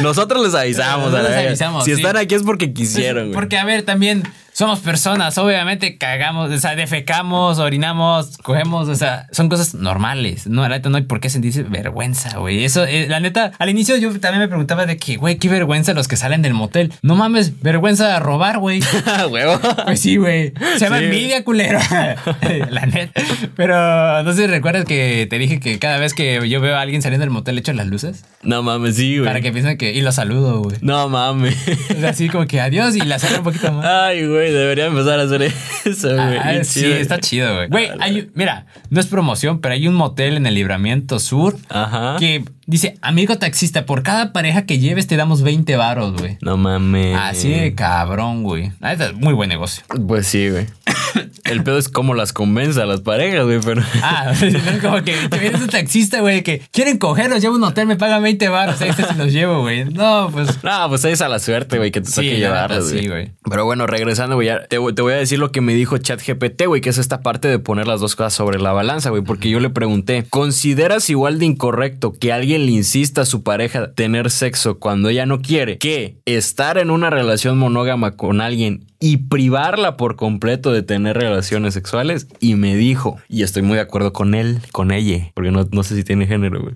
[0.00, 2.00] Nosotros les avisamos, Nosotros a la les avisamos, Si sí.
[2.00, 3.34] están aquí es porque quisieron, güey.
[3.34, 4.22] Porque, a ver, también
[4.56, 10.46] somos personas, obviamente cagamos, o sea, defecamos, orinamos, cogemos, o sea, son cosas normales.
[10.46, 12.64] No, la neta no hay por qué sentirse vergüenza, güey.
[12.64, 15.92] Eso, eh, la neta, al inicio yo también me preguntaba de que, güey, qué vergüenza
[15.92, 16.92] los que salen del motel.
[17.02, 18.80] No mames, vergüenza de robar, güey.
[19.30, 19.58] Huevo.
[19.86, 20.52] Pues sí, güey.
[20.78, 21.04] Se llama Sí.
[21.06, 21.80] envidia, culero.
[22.70, 23.20] la neta.
[23.56, 26.80] Pero no sé si recuerdas que te dije que cada vez que yo veo a
[26.80, 29.26] alguien saliendo del motel le echo las luces No mames, sí, güey.
[29.26, 29.92] para que piensen que.
[29.92, 30.76] Y lo saludo, güey.
[30.80, 31.56] No mames.
[31.96, 33.84] O sea, así como que adiós y la acerco un poquito más.
[33.84, 35.42] Ay, güey, debería empezar a hacer
[35.84, 36.38] eso, güey.
[36.38, 36.94] Ah, sí, chido.
[36.96, 37.68] está chido, güey.
[37.68, 42.16] Güey, mira, no es promoción, pero hay un motel en el Libramiento Sur Ajá.
[42.18, 46.38] que dice, amigo taxista, por cada pareja que lleves te damos 20 varos, güey.
[46.40, 47.16] No mames.
[47.18, 48.72] Así de cabrón, güey.
[49.16, 49.84] Muy buen negocio.
[50.06, 50.66] Pues sí, güey.
[51.44, 53.82] El pedo es cómo las convence a las parejas, güey, pero.
[54.02, 57.64] Ah, es como que te vienes un taxista, güey, que quieren coger, los llevo un
[57.64, 59.84] hotel, me pagan 20 baros, ahí está si los llevo, güey.
[59.84, 60.62] No, pues.
[60.64, 62.88] No, pues ahí es a la suerte, güey, que te Sí, toque la llevarlas, neta,
[63.02, 63.24] sí, güey.
[63.26, 63.32] güey.
[63.48, 66.80] Pero bueno, regresando, güey, te, te voy a decir lo que me dijo ChatGPT, güey,
[66.80, 69.60] que es esta parte de poner las dos cosas sobre la balanza, güey, porque yo
[69.60, 74.78] le pregunté, ¿consideras igual de incorrecto que alguien le insista a su pareja tener sexo
[74.78, 80.16] cuando ella no quiere que estar en una relación monógama con alguien y privarla por
[80.16, 82.26] completo de tener relaciones sexuales?
[82.40, 85.82] Y me dijo, y estoy muy de acuerdo con él, con ella, porque no, no
[85.82, 86.74] sé si tiene género, güey.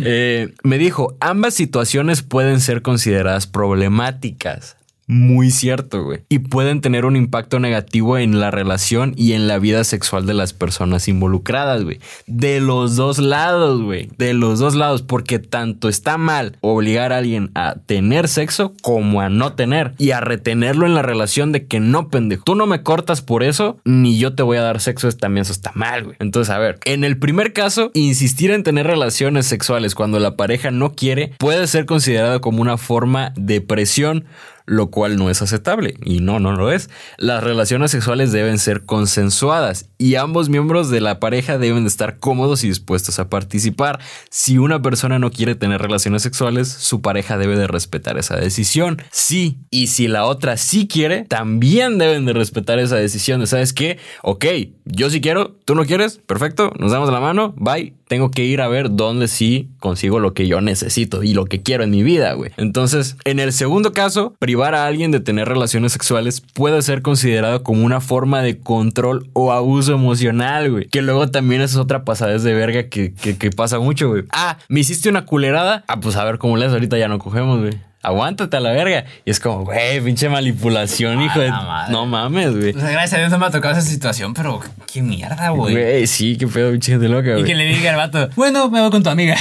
[0.00, 4.76] Eh, me dijo, ambas situaciones pueden ser consideradas problemáticas.
[5.08, 6.20] Muy cierto, güey.
[6.28, 10.34] Y pueden tener un impacto negativo en la relación y en la vida sexual de
[10.34, 11.98] las personas involucradas, güey.
[12.26, 14.10] De los dos lados, güey.
[14.18, 15.00] De los dos lados.
[15.00, 19.94] Porque tanto está mal obligar a alguien a tener sexo como a no tener.
[19.96, 22.44] Y a retenerlo en la relación de que no, pendejo.
[22.44, 25.10] Tú no me cortas por eso, ni yo te voy a dar sexo.
[25.12, 26.16] También eso está mal, güey.
[26.20, 26.78] Entonces, a ver.
[26.84, 31.66] En el primer caso, insistir en tener relaciones sexuales cuando la pareja no quiere puede
[31.66, 34.26] ser considerado como una forma de presión
[34.68, 35.94] lo cual no es aceptable.
[36.04, 36.90] Y no, no lo es.
[37.16, 42.18] Las relaciones sexuales deben ser consensuadas y ambos miembros de la pareja deben de estar
[42.18, 43.98] cómodos y dispuestos a participar.
[44.30, 49.02] Si una persona no quiere tener relaciones sexuales, su pareja debe de respetar esa decisión.
[49.10, 53.40] Sí, y si la otra sí quiere, también deben de respetar esa decisión.
[53.40, 53.98] de, ¿Sabes qué?
[54.22, 54.44] Ok,
[54.84, 57.94] yo sí quiero, tú no quieres, perfecto, nos damos la mano, bye.
[58.08, 61.62] Tengo que ir a ver dónde sí consigo lo que yo necesito y lo que
[61.62, 62.52] quiero en mi vida, güey.
[62.56, 67.62] Entonces, en el segundo caso, privar a alguien de tener relaciones sexuales puede ser considerado
[67.62, 70.88] como una forma de control o abuso emocional, güey.
[70.88, 74.24] Que luego también es otra pasadez de verga que, que, que pasa mucho, güey.
[74.32, 75.84] Ah, me hiciste una culerada.
[75.86, 77.87] Ah, pues a ver cómo le haces, ahorita ya no cogemos, güey.
[78.00, 79.04] Aguántate a la verga.
[79.24, 81.50] Y es como, güey, pinche manipulación, hijo de.
[81.50, 81.92] madre.
[81.92, 82.70] No mames, güey.
[82.70, 85.74] O sea, gracias a Dios no me ha tocado esa situación, pero qué mierda, güey.
[85.74, 87.44] Güey, sí, qué pedo, pinche gente loca, Y güey.
[87.44, 89.36] que le diga al vato, bueno, me voy con tu amiga.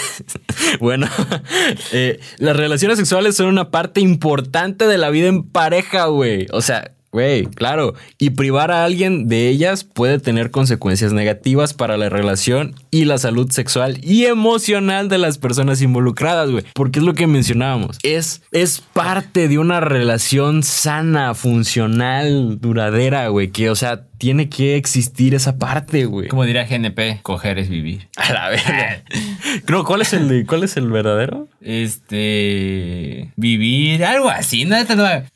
[0.80, 1.08] bueno,
[1.92, 6.46] eh, las relaciones sexuales son una parte importante de la vida en pareja, güey.
[6.52, 7.94] O sea, güey, claro.
[8.18, 13.18] Y privar a alguien de ellas puede tener consecuencias negativas para la relación y la
[13.18, 16.64] salud sexual y emocional de las personas involucradas, güey.
[16.74, 17.98] Porque es lo que mencionábamos.
[18.02, 23.50] Es, es parte de una relación sana, funcional, duradera, güey.
[23.50, 26.28] Que, o sea, tiene que existir esa parte, güey.
[26.28, 28.06] Como diría GNP, coger es vivir.
[28.16, 29.02] A la verga.
[29.64, 31.48] Creo, ¿cuál es el cuál es el verdadero?
[31.62, 33.32] Este.
[33.36, 34.66] Vivir, algo así.
[34.66, 34.76] No,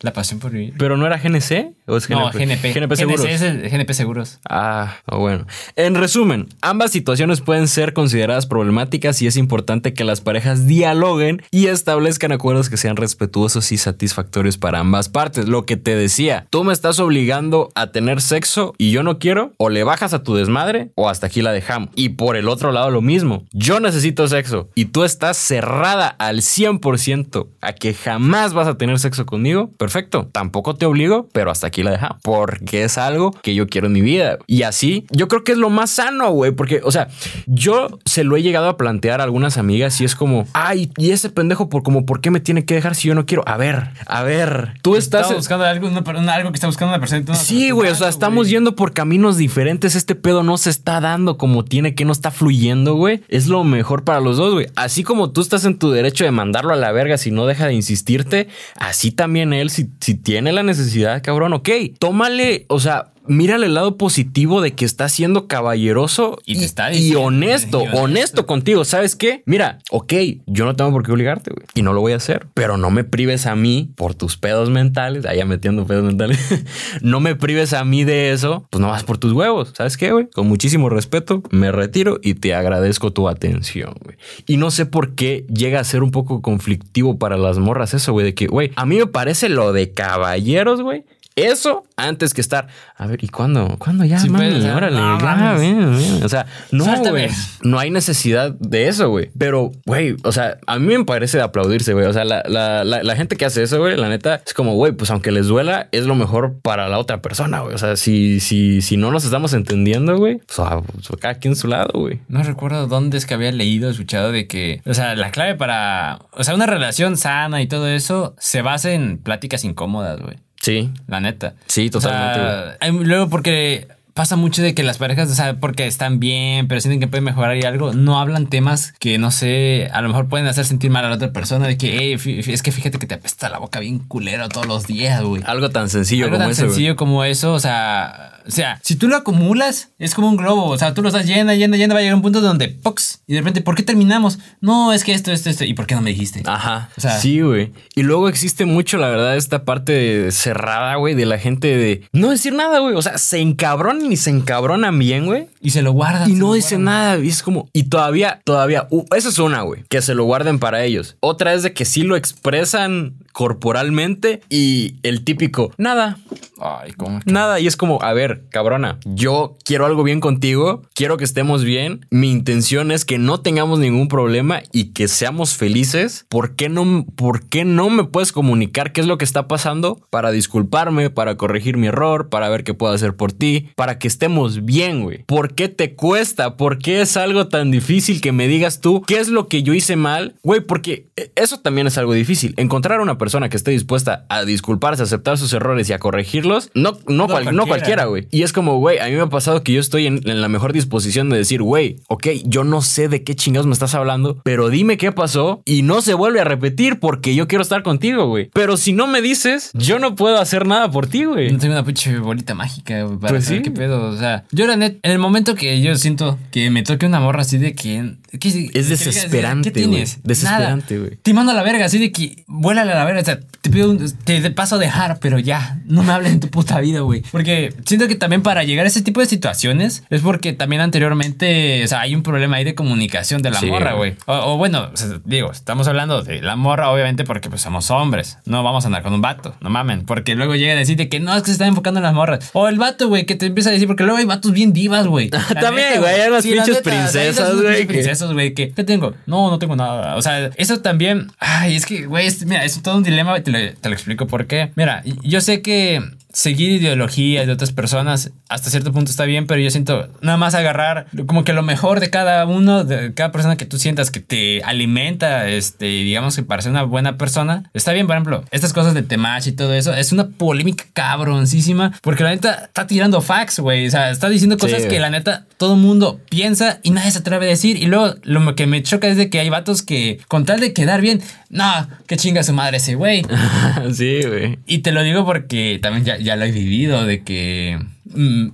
[0.01, 0.75] la pasión por vivir.
[0.77, 1.73] ¿Pero no era GNC?
[1.87, 2.75] ¿O es No, GNP.
[2.75, 3.25] GNP Seguros.
[3.25, 4.39] es el GNP Seguros.
[4.49, 5.47] Ah, bueno.
[5.77, 11.43] En resumen, ambas situaciones pueden ser consideradas problemáticas y es importante que las parejas dialoguen
[11.51, 15.49] y establezcan acuerdos que sean respetuosos y satisfactorios para ambas partes.
[15.49, 19.53] Lo que te decía, tú me estás obligando a tener sexo y yo no quiero,
[19.59, 21.91] o le bajas a tu desmadre o hasta aquí la dejamos.
[21.95, 26.43] Y por el otro lado lo mismo, yo necesito sexo y tú estás cerrada al
[26.43, 30.29] 100% a que jamás vas a tener sexo conmigo, perfecto.
[30.33, 32.19] Tampoco te obligo, pero hasta aquí la dejamos.
[32.23, 34.39] Porque es algo que yo quiero en mi vida.
[34.47, 36.53] Y así, yo creo que es lo más sano, güey.
[36.53, 37.09] Porque, o sea,
[37.47, 41.11] yo se lo he llegado a plantear a algunas amigas y es como, ay, y
[41.11, 43.43] ese pendejo, por como, ¿por qué me tiene que dejar si yo no quiero?
[43.47, 45.23] A ver, a ver, tú estás...
[45.23, 47.23] Estamos buscando algo, una una- algo que está buscando una persona.
[47.27, 51.01] no Sí, güey, o sea, estamos yendo por caminos diferentes, este pedo no se está
[51.01, 53.23] dando como tiene que no está fluyendo, güey.
[53.29, 54.67] Es lo mejor para los dos, güey.
[54.77, 57.67] Así como tú estás en tu derecho de mandarlo a la verga si no deja
[57.67, 63.14] de insistirte, así también él, si, si tiene la necesidad, cabrón, ok, tómale, o sea,
[63.27, 67.79] mírale el lado positivo de que está siendo caballeroso Y te está y diciendo, honesto,
[67.79, 68.01] y honesto.
[68.03, 68.85] honesto contigo.
[68.85, 69.43] ¿Sabes qué?
[69.47, 70.13] Mira, ok,
[70.47, 71.67] yo no tengo por qué obligarte, güey.
[71.75, 72.47] Y no lo voy a hacer.
[72.55, 75.27] Pero no me prives a mí por tus pedos mentales.
[75.27, 76.39] Allá metiendo pedos mentales.
[77.03, 78.67] no me prives a mí de eso.
[78.71, 79.73] Pues no vas por tus huevos.
[79.77, 80.29] ¿Sabes qué, güey?
[80.31, 84.17] Con muchísimo respeto, me retiro y te agradezco tu atención, güey.
[84.47, 88.13] Y no sé por qué llega a ser un poco conflictivo para las morras eso,
[88.13, 88.27] güey.
[88.27, 91.05] De que, güey, a mí me parece lo de caballeros, güey.
[91.37, 92.69] Eso antes que estar.
[92.97, 93.77] A ver, ¿y cuándo?
[93.79, 94.45] ¿Cuándo ya, Sí, mami?
[94.51, 96.23] pues, o sea, Órale, no ya, ven, ven.
[96.23, 97.11] O sea, no, Suéltame.
[97.27, 97.31] güey.
[97.63, 99.31] No hay necesidad de eso, güey.
[99.37, 102.07] Pero, güey, o sea, a mí me parece de aplaudirse, güey.
[102.07, 104.75] O sea, la, la- la- la gente que hace eso, güey, la neta, es como,
[104.75, 107.75] güey, pues aunque les duela, es lo mejor para la otra persona, güey.
[107.75, 111.57] O sea, si, si, si no nos estamos entendiendo, güey, pues, ah, pues, cada quien
[111.57, 112.21] su lado, güey.
[112.29, 116.21] No recuerdo dónde es que había leído, escuchado de que, o sea, la clave para,
[116.33, 120.37] o sea, una relación sana y todo eso se basa en pláticas incómodas, güey.
[120.65, 121.55] Sí, La neta.
[121.67, 122.33] sí, O sea,
[122.79, 126.81] totalmente, luego porque pasa mucho de que las parejas, o sea, porque están bien, pero
[126.81, 130.29] sienten que pueden mejorar y algo, no hablan temas que no sé, a lo mejor
[130.29, 132.71] pueden hacer sentir mal a la otra persona de que, "Ey, fi- fi- es que
[132.71, 135.43] fíjate que te apesta la boca bien culero todos los días, güey.
[135.45, 136.71] Algo tan sencillo Algo como tan eso, güey.
[136.75, 140.67] sencillo como eso, o sea, o sea, si tú lo acumulas, es como un globo,
[140.67, 143.23] o sea, tú lo estás llena, llena, llena, va a llegar un punto donde, ¡pox!
[143.27, 144.39] Y de repente, ¿por qué terminamos?
[144.61, 146.43] No, es que esto, esto, esto, ¿y por qué no me dijiste?
[146.45, 146.91] Ajá.
[146.97, 147.73] O sea- sí, güey.
[147.95, 152.31] Y luego existe mucho, la verdad, esta parte cerrada, güey, de la gente de no
[152.31, 152.95] decir nada, güey.
[152.95, 155.47] O sea, se encabronan y se encabronan bien, güey.
[155.61, 156.31] Y se lo guardan.
[156.31, 157.19] Y no dicen nada.
[157.19, 160.59] Y es como, y todavía, todavía, uh, esa es una, güey, que se lo guarden
[160.59, 161.17] para ellos.
[161.21, 166.19] Otra es de que sí lo expresan corporalmente y el típico, nada,
[166.61, 167.21] Ay, ¿cómo?
[167.21, 171.25] que- Nada, y es como, a ver, cabrona, yo quiero algo bien contigo, quiero que
[171.25, 176.27] estemos bien, mi intención es que no tengamos ningún problema y que seamos felices.
[176.29, 180.01] ¿Por qué no, por qué no me puedes comunicar qué es lo que está pasando
[180.11, 184.09] para disculparme, para corregir mi error, para ver qué puedo hacer por ti, para que
[184.09, 185.25] estemos bien, güey?
[185.25, 186.57] ¿Por qué te cuesta?
[186.57, 189.75] ¿Por qué es algo tan difícil que me digas tú qué es lo que yo
[189.75, 190.37] hice mal?
[190.43, 192.55] Güey, porque eh, eso también es algo difícil.
[192.57, 195.99] Encontrar a una persona que esté dispuesta a disculparse, a aceptar sus errores y a
[195.99, 197.67] corregirlos, no, no, cual- no cualquiera.
[197.67, 198.41] cualquiera, güey.
[198.41, 200.49] Y es como, güey, a mí me ha pasado que yo estoy en, en la
[200.49, 204.41] mejor disposición de decir, güey, ok, yo no sé de qué chingados me estás hablando,
[204.45, 208.27] pero dime qué pasó y no se vuelve a repetir porque yo quiero estar contigo,
[208.27, 208.51] güey.
[208.53, 211.51] Pero si no me dices, yo no puedo hacer nada por ti, güey.
[211.53, 213.65] No tengo una pinche bolita mágica güey, para Pues saber sí.
[213.65, 214.09] qué pedo.
[214.09, 217.21] O sea, yo la net, en el momento que yo siento que me toque una
[217.21, 218.15] morra así de que.
[218.31, 220.19] que- que diga, desesperante, ¿Qué tienes?
[220.25, 221.17] Desesperante, güey.
[221.23, 223.21] Te mando a la verga, así de que vuélale a la verga.
[223.21, 226.41] O sea, te pido un- te paso a dejar, pero ya, no me hables en
[226.41, 227.23] tu puta vida, güey.
[227.31, 231.83] Porque siento que también para llegar a ese tipo de situaciones es porque también anteriormente,
[231.85, 234.15] o sea, hay un problema ahí de comunicación de la Sí, morra, güey.
[234.27, 237.91] O, o bueno, o sea, digo, estamos hablando de la morra, obviamente, porque pues somos
[237.91, 238.39] hombres.
[238.45, 240.05] No vamos a andar con un vato, no mamen.
[240.05, 242.51] Porque luego llega a decirte que no, es que se están enfocando en las morras.
[242.53, 245.07] O el vato, güey, que te empieza a decir, porque luego hay vatos bien divas,
[245.07, 245.31] güey.
[245.61, 249.15] También, güey, hay unas la pinches princesas, güey, Princesas, güey, que, ¿qué tengo?
[249.27, 250.17] No, no tengo nada.
[250.17, 253.51] O sea, eso también, ay, es que, güey, es- mira, es todo un dilema, te
[253.51, 254.71] lo, te lo explico por qué.
[254.77, 256.03] Mira, yo sé que
[256.35, 260.55] seguir ideologías de otras personas hasta cierto punto está bien, pero yo siento nada más
[260.55, 264.21] agarrar como que lo mejor de cada uno, de cada persona que tú sientas que
[264.21, 268.73] te alimenta, este, digamos que para ser una buena persona, está bien, por ejemplo, estas
[268.73, 273.21] cosas de Temach y todo eso, es una polémica cabroncísima, porque la neta está tirando
[273.23, 276.91] facts, güey, o sea, está diciendo cosas Sí, que la neta todo mundo piensa y
[276.91, 279.49] nadie se atreve a decir, y luego lo que me choca es de que hay
[279.51, 283.25] vatos que con tal de quedar bien, no, que chinga su madre ese güey.
[283.95, 284.59] sí, güey.
[284.67, 287.79] Y te lo digo porque también ya, ya lo he vivido, de que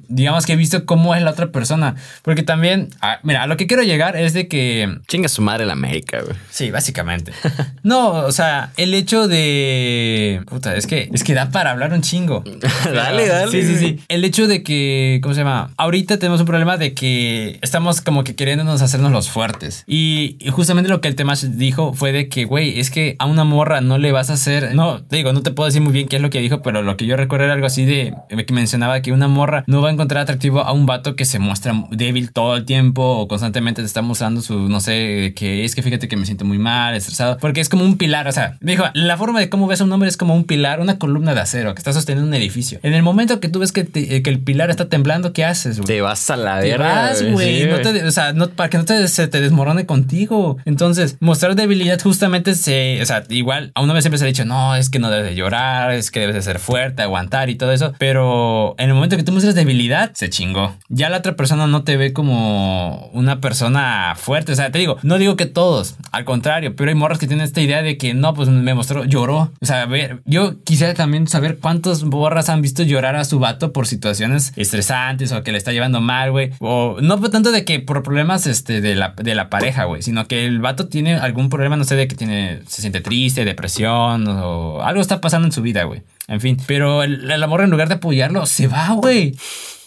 [0.09, 1.97] digamos que he visto cómo es la otra persona.
[2.23, 4.99] Porque también, ah, mira, a lo que quiero llegar es de que...
[5.09, 6.37] Chinga su madre la América, güey.
[6.51, 7.33] Sí, básicamente.
[7.83, 10.43] No, o sea, el hecho de...
[10.47, 12.45] Puta, es que, es que da para hablar un chingo.
[12.85, 14.01] Dale, dale, Sí, sí, sí.
[14.09, 15.71] El hecho de que, ¿cómo se llama?
[15.77, 19.85] Ahorita tenemos un problema de que estamos como que queriéndonos hacernos los fuertes.
[19.87, 23.27] Y, y justamente lo que el tema dijo fue de que, güey, es que a
[23.27, 24.75] una morra no le vas a hacer...
[24.75, 26.83] No, te digo, no te puedo decir muy bien qué es lo que dijo, pero
[26.83, 28.15] lo que yo recuerdo era algo así de...
[28.29, 31.39] Que mencionaba que una morra no va a encontrar atractivo a un vato que se
[31.39, 35.75] muestra débil todo el tiempo o constantemente te está mostrando su, no sé, que es
[35.75, 38.57] que fíjate que me siento muy mal, estresado, porque es como un pilar, o sea,
[38.61, 40.99] me dijo, la forma de cómo ves a un hombre es como un pilar, una
[40.99, 42.79] columna de acero que está sosteniendo un edificio.
[42.83, 45.79] En el momento que tú ves que, te- que el pilar está temblando, ¿qué haces,
[45.79, 45.87] güey?
[45.87, 47.63] Te vas a la Te vas, güey.
[47.63, 50.57] Sí, no te- o sea, no, para que no te, se te desmorone contigo.
[50.65, 53.01] Entonces, mostrar debilidad justamente se.
[53.03, 55.27] O sea, igual a una vez siempre se ha dicho, no, es que no debes
[55.31, 57.93] de llorar, es que debes de ser fuerte, aguantar y todo eso.
[57.99, 60.77] Pero en el momento que tú muestras debilidad, se chingó.
[60.89, 64.53] Ya la otra persona no te ve como una persona fuerte.
[64.53, 67.45] O sea, te digo, no digo que todos, al contrario, pero hay morras que tienen
[67.45, 69.51] esta idea de que no, pues me mostró, lloró.
[69.61, 73.39] O sea, a ver, yo quisiera también saber cuántos morras han visto llorar a su
[73.39, 76.51] vato por situaciones estresantes o que le está llevando mal, güey.
[76.59, 80.27] O no tanto de que por problemas este, de, la, de la pareja, güey, sino
[80.27, 84.29] que el vato tiene algún problema, no sé, de que tiene, se siente triste, depresión
[84.29, 86.03] o algo está pasando en su vida, güey.
[86.31, 89.35] En fin, pero el, el amor en lugar de apoyarlo, se va, güey.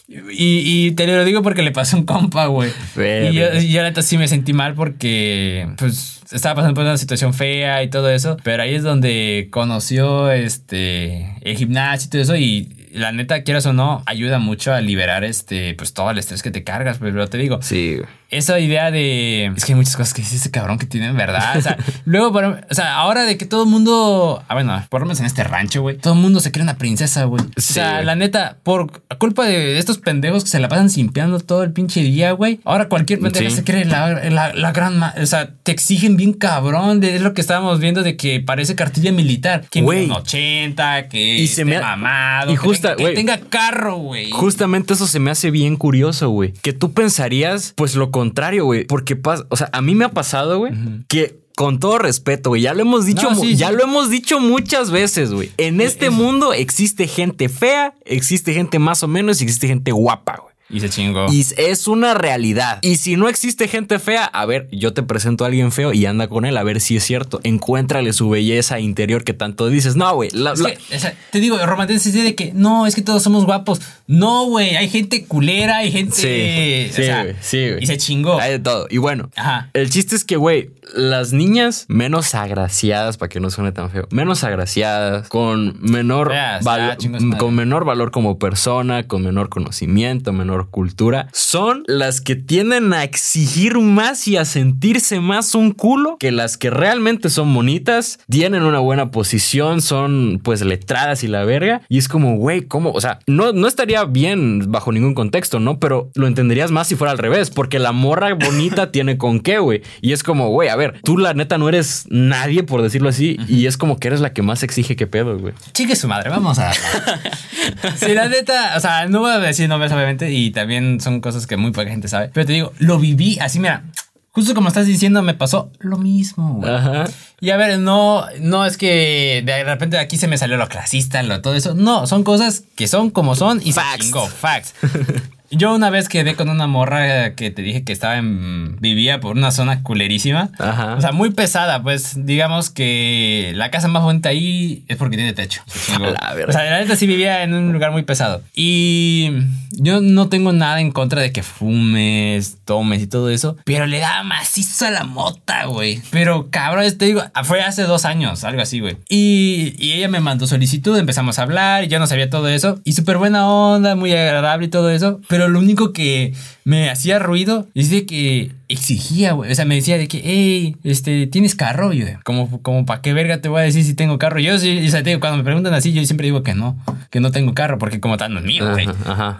[0.10, 2.70] Y, y, te lo digo porque le pasó un compa, güey.
[2.98, 6.98] Y yo, yo la neta sí me sentí mal porque, pues, estaba pasando por una
[6.98, 8.36] situación fea y todo eso.
[8.44, 12.36] Pero ahí es donde conoció este el gimnasio y todo eso.
[12.36, 16.42] Y la neta, quieras o no, ayuda mucho a liberar este, pues todo el estrés
[16.44, 16.98] que te cargas.
[17.00, 17.60] Pues, pero te digo.
[17.62, 17.98] Sí.
[18.30, 19.52] Esa idea de.
[19.56, 21.56] Es que hay muchas cosas que dice ese cabrón que tienen verdad.
[21.58, 24.44] O sea, luego, o sea, ahora de que todo el mundo.
[24.48, 25.98] Ah, bueno, por lo menos en este rancho, güey.
[25.98, 27.44] Todo el mundo se cree una princesa, güey.
[27.56, 31.62] O sea, la neta, por culpa de estos pendejos que se la pasan simpeando todo
[31.64, 32.60] el pinche día, güey.
[32.66, 35.02] Ahora cualquier pendejo se cree la, la, la gran.
[35.04, 37.04] O sea, te exigen bien cabrón.
[37.04, 39.66] es lo que estábamos viendo de que parece cartilla militar.
[39.70, 42.52] Que un 80, que Y se me ha- mamado.
[42.52, 44.32] y que justa- que, tenga carro, güey.
[44.32, 46.54] Justamente eso se me hace bien curioso, güey.
[46.54, 48.86] Que tú pensarías, pues lo contrario, güey.
[48.86, 50.74] Porque pasa, o sea, a mí me ha pasado, güey,
[51.08, 53.76] que con todo respeto, güey, ya lo hemos dicho, No, mu- sí, ya sí.
[53.76, 55.52] lo hemos dicho muchas veces, güey.
[55.58, 60.38] En este mundo existe gente fea, existe gente más o menos y existe gente guapa,
[60.42, 60.53] güey.
[60.74, 61.28] Y se chingó.
[61.32, 62.80] Y es una realidad.
[62.82, 66.06] Y si no existe gente fea, a ver, yo te presento a alguien feo y
[66.06, 67.40] anda con él a ver si es cierto.
[67.44, 69.96] Encuéntrale su belleza interior que tanto dices.
[69.96, 70.30] No, güey.
[70.32, 73.22] la- Es o sea, te digo, romantiza esa idea de que no, es que todos
[73.24, 73.80] somos guapos.
[74.08, 76.16] No, güey, hay gente culera, hay gente.
[76.16, 77.84] Sí, o sí, sea, güey, sí, güey.
[77.84, 78.40] Y se chingó.
[78.40, 78.88] Hay de todo.
[78.90, 79.70] Y bueno, Ajá.
[79.74, 84.08] el chiste es que, güey, las niñas menos agraciadas, para que no suene tan feo,
[84.12, 86.98] menos agraciadas, con menor, Feas, ah,
[87.38, 93.04] con menor valor como persona, con menor conocimiento, menor cultura, son las que tienden a
[93.04, 98.64] exigir más y a sentirse más un culo que las que realmente son bonitas, tienen
[98.64, 101.82] una buena posición, son pues letradas y la verga.
[101.90, 102.92] Y es como, güey, ¿cómo?
[102.92, 105.80] O sea, no, no estaría bien bajo ningún contexto, ¿no?
[105.80, 109.60] Pero lo entenderías más si fuera al revés, porque la morra bonita tiene con qué,
[109.60, 109.82] güey.
[110.02, 113.38] Y es como, güey, a ver, tú la neta no eres nadie, por decirlo así,
[113.48, 115.54] y es como que eres la que más exige que pedo, güey.
[115.74, 116.72] Chique su madre, vamos a.
[117.96, 121.48] sí, la neta, o sea, no voy a decir nombres, obviamente, y también son cosas
[121.48, 122.30] que muy poca gente sabe.
[122.34, 123.84] Pero te digo, lo viví así, mira.
[124.32, 126.74] Justo como estás diciendo, me pasó lo mismo, güey.
[126.74, 127.06] Ajá.
[127.40, 131.22] Y a ver, no, no es que de repente aquí se me salió lo clasista,
[131.22, 131.76] lo todo eso.
[131.76, 133.92] No, son cosas que son como son y Facts.
[133.92, 134.28] se chingó.
[134.28, 134.74] Facts.
[135.56, 138.78] Yo una vez quedé con una morra que te dije que estaba en.
[138.80, 140.50] vivía por una zona culerísima.
[140.60, 140.96] Ajá.
[140.96, 145.34] O sea, muy pesada, pues digamos que la casa más bonita ahí es porque tiene
[145.34, 145.62] techo.
[146.00, 148.42] La o sea, la neta sí vivía en un lugar muy pesado.
[148.56, 149.32] Y
[149.72, 154.00] yo no tengo nada en contra de que fumes, tomes y todo eso, pero le
[154.00, 156.02] daba macizo a la mota, güey.
[156.12, 158.98] Pero cabrón, te digo, fue hace dos años, algo así, güey.
[159.10, 162.80] Y, y ella me mandó solicitud, empezamos a hablar, y yo no sabía todo eso.
[162.84, 165.22] Y súper buena onda, muy agradable y todo eso.
[165.28, 166.34] Pero lo único que
[166.64, 169.52] me hacía ruido es de que exigía, güey.
[169.52, 171.94] O sea, me decía de que, hey, este, ¿tienes carro?
[171.94, 174.40] Y yo, como, como, ¿para qué verga te voy a decir si tengo carro?
[174.40, 176.78] Yo sí, o sea, digo, cuando me preguntan así, yo siempre digo que no,
[177.10, 178.88] que no tengo carro, porque como tal no es mío, güey.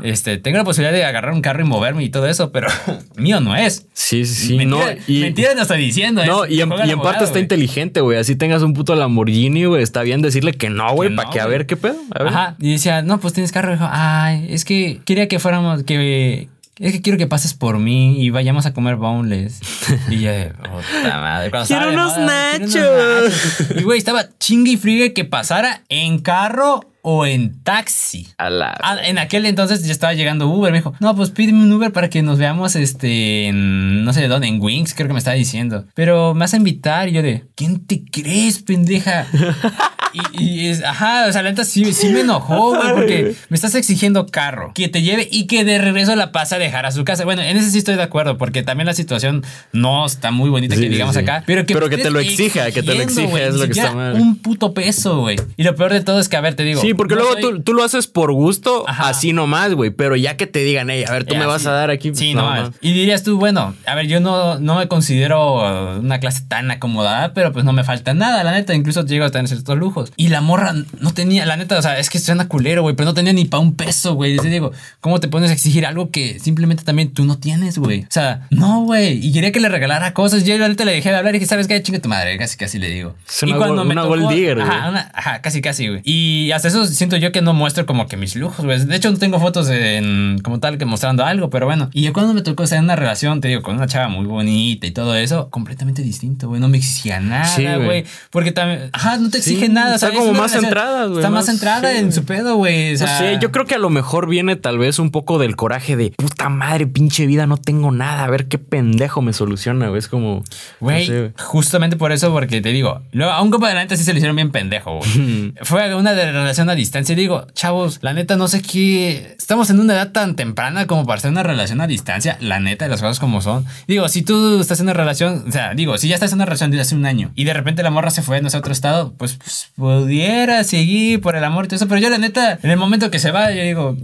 [0.04, 2.68] Este, tengo la posibilidad de agarrar un carro y moverme y todo eso, pero
[3.18, 3.88] mío no es.
[3.94, 4.56] Sí, sí, sí.
[4.56, 6.26] mentira, no, y, mentira no estoy diciendo.
[6.26, 8.18] No, es- y en, y parte está inteligente, güey.
[8.18, 9.84] Así tengas un puto Lamborghini, güey.
[9.84, 11.98] Está bien decirle que no, güey, Que para no, que a ver qué pedo.
[12.12, 12.34] A ver.
[12.34, 12.56] Ajá.
[12.60, 13.70] Y decía, no, pues tienes carro.
[13.72, 16.50] Y dijo, ay, es que quería que fuéramos, que.
[16.80, 19.60] Es que quiero que pases por mí y vayamos a comer boneless.
[20.10, 21.50] Y yo, de, puta madre.
[21.52, 23.60] cuando Quiero unos moda, quiero unos nachos.
[23.70, 23.78] nachos.
[23.80, 28.30] Y güey, estaba chingue y friegue que pasara en carro o en taxi.
[28.38, 28.76] A la.
[28.82, 30.72] Ah, en aquel entonces ya estaba llegando Uber.
[30.72, 34.22] Me dijo, no, pues pídeme un Uber para que nos veamos este, en no sé
[34.22, 35.86] de dónde, en Wings, creo que me estaba diciendo.
[35.94, 37.10] Pero me vas a invitar.
[37.10, 39.28] Y yo de, ¿quién te crees, pendeja?
[40.14, 43.56] Y, y es, ajá, o sea, la neta sí, sí me enojó, güey, porque me
[43.56, 46.92] estás exigiendo carro, que te lleve y que de regreso la pase a dejar a
[46.92, 47.26] su casa.
[47.26, 50.76] Bueno, en ese sí estoy de acuerdo, porque también la situación no está muy bonita
[50.76, 51.22] Sí, que digamos sí.
[51.22, 53.72] acá, pero que, Pero que te lo exija, que te lo exija, es lo que
[53.72, 54.14] está mal.
[54.14, 55.38] Un puto peso, güey.
[55.58, 56.80] Y lo peor de todo es que, a ver, te digo.
[56.94, 59.10] Sí, porque no luego soy- tú, tú lo haces por gusto, Ajá.
[59.10, 59.90] así nomás, güey.
[59.92, 62.12] Pero ya que te digan, hey, a ver, tú me vas a dar aquí.
[62.14, 62.72] Sí, no.
[62.82, 67.34] Y dirías tú, bueno, a ver, yo no, no me considero una clase tan acomodada,
[67.34, 68.74] pero pues no me falta nada, la neta.
[68.74, 70.12] Incluso llego a tener ciertos lujos.
[70.18, 73.06] Y la morra no tenía, la neta, o sea, es que suena culero, güey, pero
[73.08, 74.36] no tenía ni para un peso, güey.
[74.38, 74.72] Yo digo,
[75.02, 78.02] ¿cómo te pones a exigir algo que simplemente también tú no tienes, güey?
[78.04, 79.26] O sea, no, güey.
[79.26, 80.44] Y quería que le regalara cosas.
[80.44, 81.82] Yo la neta le dejé de hablar y dije, ¿sabes qué?
[81.82, 82.38] Chinga tu madre.
[82.38, 83.16] Casi, casi le digo.
[83.28, 84.68] Es una y cuando gol- me una tocó- gold digger, güey.
[84.68, 86.02] Ajá, una- ajá, casi, casi, güey.
[86.04, 88.86] Y hasta eso eso siento yo que no muestro como que mis lujos, güey.
[88.86, 91.90] De hecho, no tengo fotos en, como tal que mostrando algo, pero bueno.
[91.94, 94.26] Y yo cuando me tocó estar en una relación, te digo, con una chava muy
[94.26, 96.62] bonita y todo eso, completamente distinto, güey.
[96.62, 98.06] No me exigía nada, güey.
[98.30, 99.96] Porque también, ajá, no te exige nada.
[99.96, 101.20] Está como más centrada, güey.
[101.20, 102.94] Está más, centrada en su pedo, güey.
[102.94, 105.40] O sea, no sé, yo creo que a lo mejor viene tal vez un poco
[105.40, 108.24] del coraje de puta madre, pinche vida, no tengo nada.
[108.24, 110.00] A ver qué pendejo me soluciona, güey.
[110.00, 110.44] Es como,
[110.80, 114.04] güey, justamente por eso, porque te digo, luego, a un compa de la neta sí
[114.04, 115.54] se lo hicieron bien pendejo, güey.
[115.62, 117.16] Fue una de relación distancia.
[117.16, 119.36] Digo, chavos, la neta, no sé qué.
[119.38, 122.38] Estamos en una edad tan temprana como para hacer una relación a distancia.
[122.40, 123.66] La neta, de las cosas como son.
[123.88, 126.46] Digo, si tú estás en una relación, o sea, digo, si ya estás en una
[126.46, 128.60] relación desde hace un año y de repente la morra se fue, no sé, a
[128.60, 131.88] otro estado, pues, pues pudiera seguir por el amor y todo eso.
[131.88, 133.98] Pero yo, la neta, en el momento que se va, yo digo,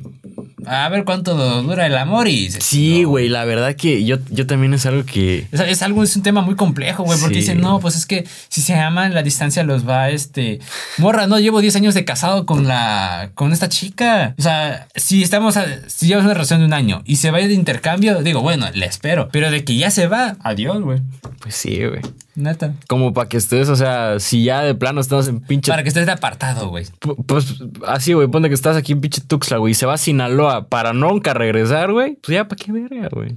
[0.66, 2.50] a ver cuánto dura el amor y...
[2.52, 5.48] Sí, güey, la verdad que yo, yo también es algo que...
[5.52, 8.62] Es, algo, es un tema muy complejo, güey, porque dicen, no, pues es que si
[8.62, 10.60] se aman, la distancia los va, este...
[10.98, 13.32] Morra, no, llevo 10 años de casado con la...
[13.36, 14.36] con esta chica.
[14.38, 15.58] O sea, si estamos...
[15.58, 18.68] A, si llevas una relación de un año y se va de intercambio, digo, bueno,
[18.74, 19.30] le espero.
[19.32, 21.00] Pero de que ya se va, adiós, güey.
[21.40, 22.02] Pues sí, güey.
[22.40, 22.74] Neta.
[22.88, 25.72] Como para que estés, o sea, si ya de plano estamos en pinche.
[25.72, 26.86] Para que estés de apartado, güey.
[27.26, 29.98] Pues así, güey, ponte que estás aquí en pinche Tuxtla, güey, y se va a
[29.98, 32.18] Sinaloa para nunca regresar, güey.
[32.22, 33.36] Pues ya, ¿para qué verga, güey?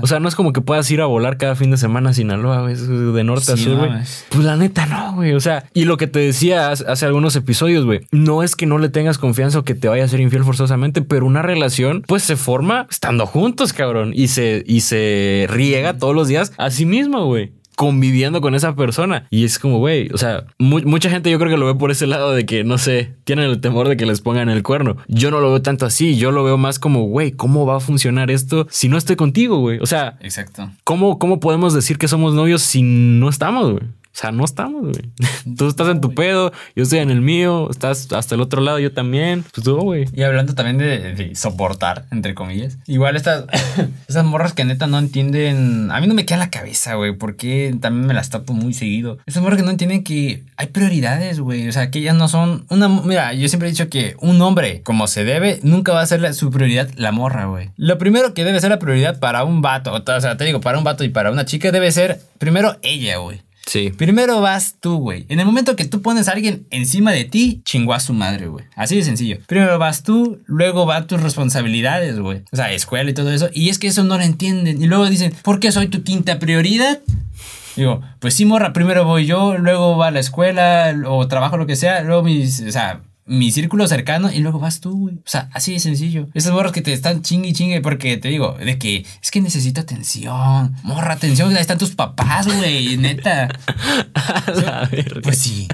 [0.00, 2.14] O sea, no es como que puedas ir a volar cada fin de semana a
[2.14, 3.90] Sinaloa, güey, de norte a sur, güey.
[4.30, 5.34] pues la neta, no, güey.
[5.34, 8.78] O sea, y lo que te decía hace algunos episodios, güey, no es que no
[8.78, 12.22] le tengas confianza o que te vaya a ser infiel forzosamente, pero una relación, pues
[12.22, 16.86] se forma estando juntos, cabrón, y se, y se riega todos los días a sí
[16.86, 19.26] mismo, güey conviviendo con esa persona.
[19.30, 22.06] Y es como, güey, o sea, mucha gente yo creo que lo ve por ese
[22.06, 24.98] lado de que, no sé, tienen el temor de que les pongan el cuerno.
[25.08, 27.80] Yo no lo veo tanto así, yo lo veo más como, güey, ¿cómo va a
[27.80, 29.78] funcionar esto si no estoy contigo, güey?
[29.78, 30.70] O sea, exacto.
[30.84, 33.84] ¿cómo, ¿cómo podemos decir que somos novios si no estamos, güey?
[34.20, 35.10] O sea, no estamos, güey.
[35.56, 38.78] Tú estás en tu pedo, yo estoy en el mío, estás hasta el otro lado,
[38.78, 39.46] yo también.
[39.54, 40.08] Pues tú, güey.
[40.12, 42.76] Y hablando también de, soportar, entre comillas.
[42.86, 43.46] Igual estas,
[44.08, 45.90] esas morras que neta no entienden.
[45.90, 49.16] A mí no me queda la cabeza, güey, porque también me las tapo muy seguido.
[49.24, 51.66] Esas morras que no entienden que hay prioridades, güey.
[51.66, 52.90] O sea, que ellas no son una.
[52.90, 56.34] Mira, yo siempre he dicho que un hombre, como se debe, nunca va a ser
[56.34, 57.70] su prioridad la morra, güey.
[57.78, 60.76] Lo primero que debe ser la prioridad para un vato, o sea, te digo, para
[60.76, 63.40] un vato y para una chica, debe ser primero ella, güey.
[63.70, 63.92] Sí.
[63.96, 65.26] Primero vas tú, güey.
[65.28, 68.64] En el momento que tú pones a alguien encima de ti, chingó su madre, güey.
[68.74, 69.38] Así de sencillo.
[69.46, 72.42] Primero vas tú, luego van tus responsabilidades, güey.
[72.50, 73.48] O sea, escuela y todo eso.
[73.54, 74.82] Y es que eso no lo entienden.
[74.82, 76.98] Y luego dicen, ¿por qué soy tu quinta prioridad?
[77.76, 81.66] Digo, pues sí, morra, primero voy yo, luego va a la escuela o trabajo, lo
[81.66, 85.14] que sea, luego mis, o sea, mi círculo cercano y luego vas tú, güey.
[85.14, 86.26] O sea, así de sencillo.
[86.34, 89.40] Esos morros que te están chingue y chingue porque te digo, de que es que
[89.40, 90.74] necesito atención.
[90.82, 93.48] Morra, atención, ahí están tus papás, güey, neta.
[95.22, 95.68] pues sí.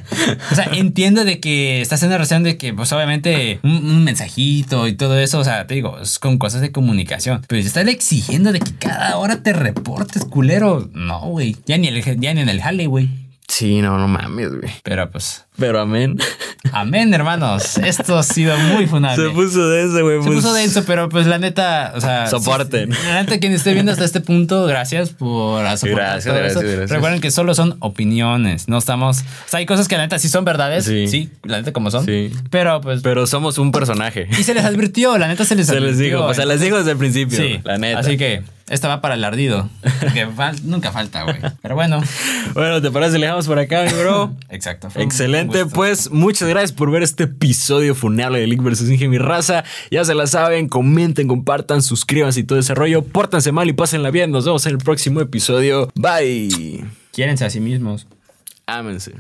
[0.53, 4.87] O sea, entiendo de que estás en la relación de que, pues obviamente, un, mensajito
[4.87, 7.43] y todo eso, o sea, te digo, es con cosas de comunicación.
[7.49, 10.91] Pero si estás exigiendo de que cada hora te reportes, culero.
[10.93, 11.57] No, güey.
[11.65, 13.09] Ya ni, el, ya ni en el jale, güey.
[13.49, 14.71] Sí, no, no mames, güey.
[14.83, 15.46] Pero pues.
[15.59, 16.19] Pero amén.
[16.73, 17.79] Amén, hermanos.
[17.79, 19.25] Esto ha sido muy funable.
[19.25, 20.23] Se puso denso, güey.
[20.23, 22.27] Se puso denso, pero pues la neta, o sea.
[22.27, 22.91] Soporten.
[22.91, 26.91] la neta, quien esté viendo hasta este punto, gracias por soportar gracias, gracias, Gracias.
[26.91, 28.69] Recuerden que solo son opiniones.
[28.69, 29.21] No estamos.
[29.21, 30.85] O sea, hay cosas que la neta sí son verdades.
[30.85, 31.09] Sí.
[31.09, 32.05] sí la neta, como son.
[32.05, 32.33] Sí.
[32.51, 33.03] Pero pues.
[33.03, 34.29] Pero somos un personaje.
[34.39, 35.77] Y se les advirtió, la neta se les advirtió.
[35.87, 37.39] Se les dijo, o sea, les digo desde el principio.
[37.39, 37.61] Sí.
[37.65, 38.01] La neta.
[38.01, 38.43] Así que.
[38.69, 39.69] Esta va para el ardido.
[40.13, 40.27] Que
[40.65, 41.37] nunca falta, güey.
[41.63, 42.03] Pero bueno.
[42.53, 43.19] Bueno, ¿te parece?
[43.19, 44.35] Le dejamos por acá, bro.
[44.51, 44.89] Exacto.
[44.97, 45.46] Excelente.
[45.73, 48.89] Pues muchas gracias por ver este episodio funable de Link vs.
[48.91, 49.65] Inge, mi raza.
[49.91, 50.69] Ya se la saben.
[50.69, 53.03] Comenten, compartan, suscríbanse y todo ese rollo.
[53.03, 54.31] Pórtanse mal y pásenla bien.
[54.31, 55.91] Nos vemos en el próximo episodio.
[55.95, 56.85] Bye.
[57.13, 58.07] Quiérense a sí mismos.
[58.67, 59.15] Ámense.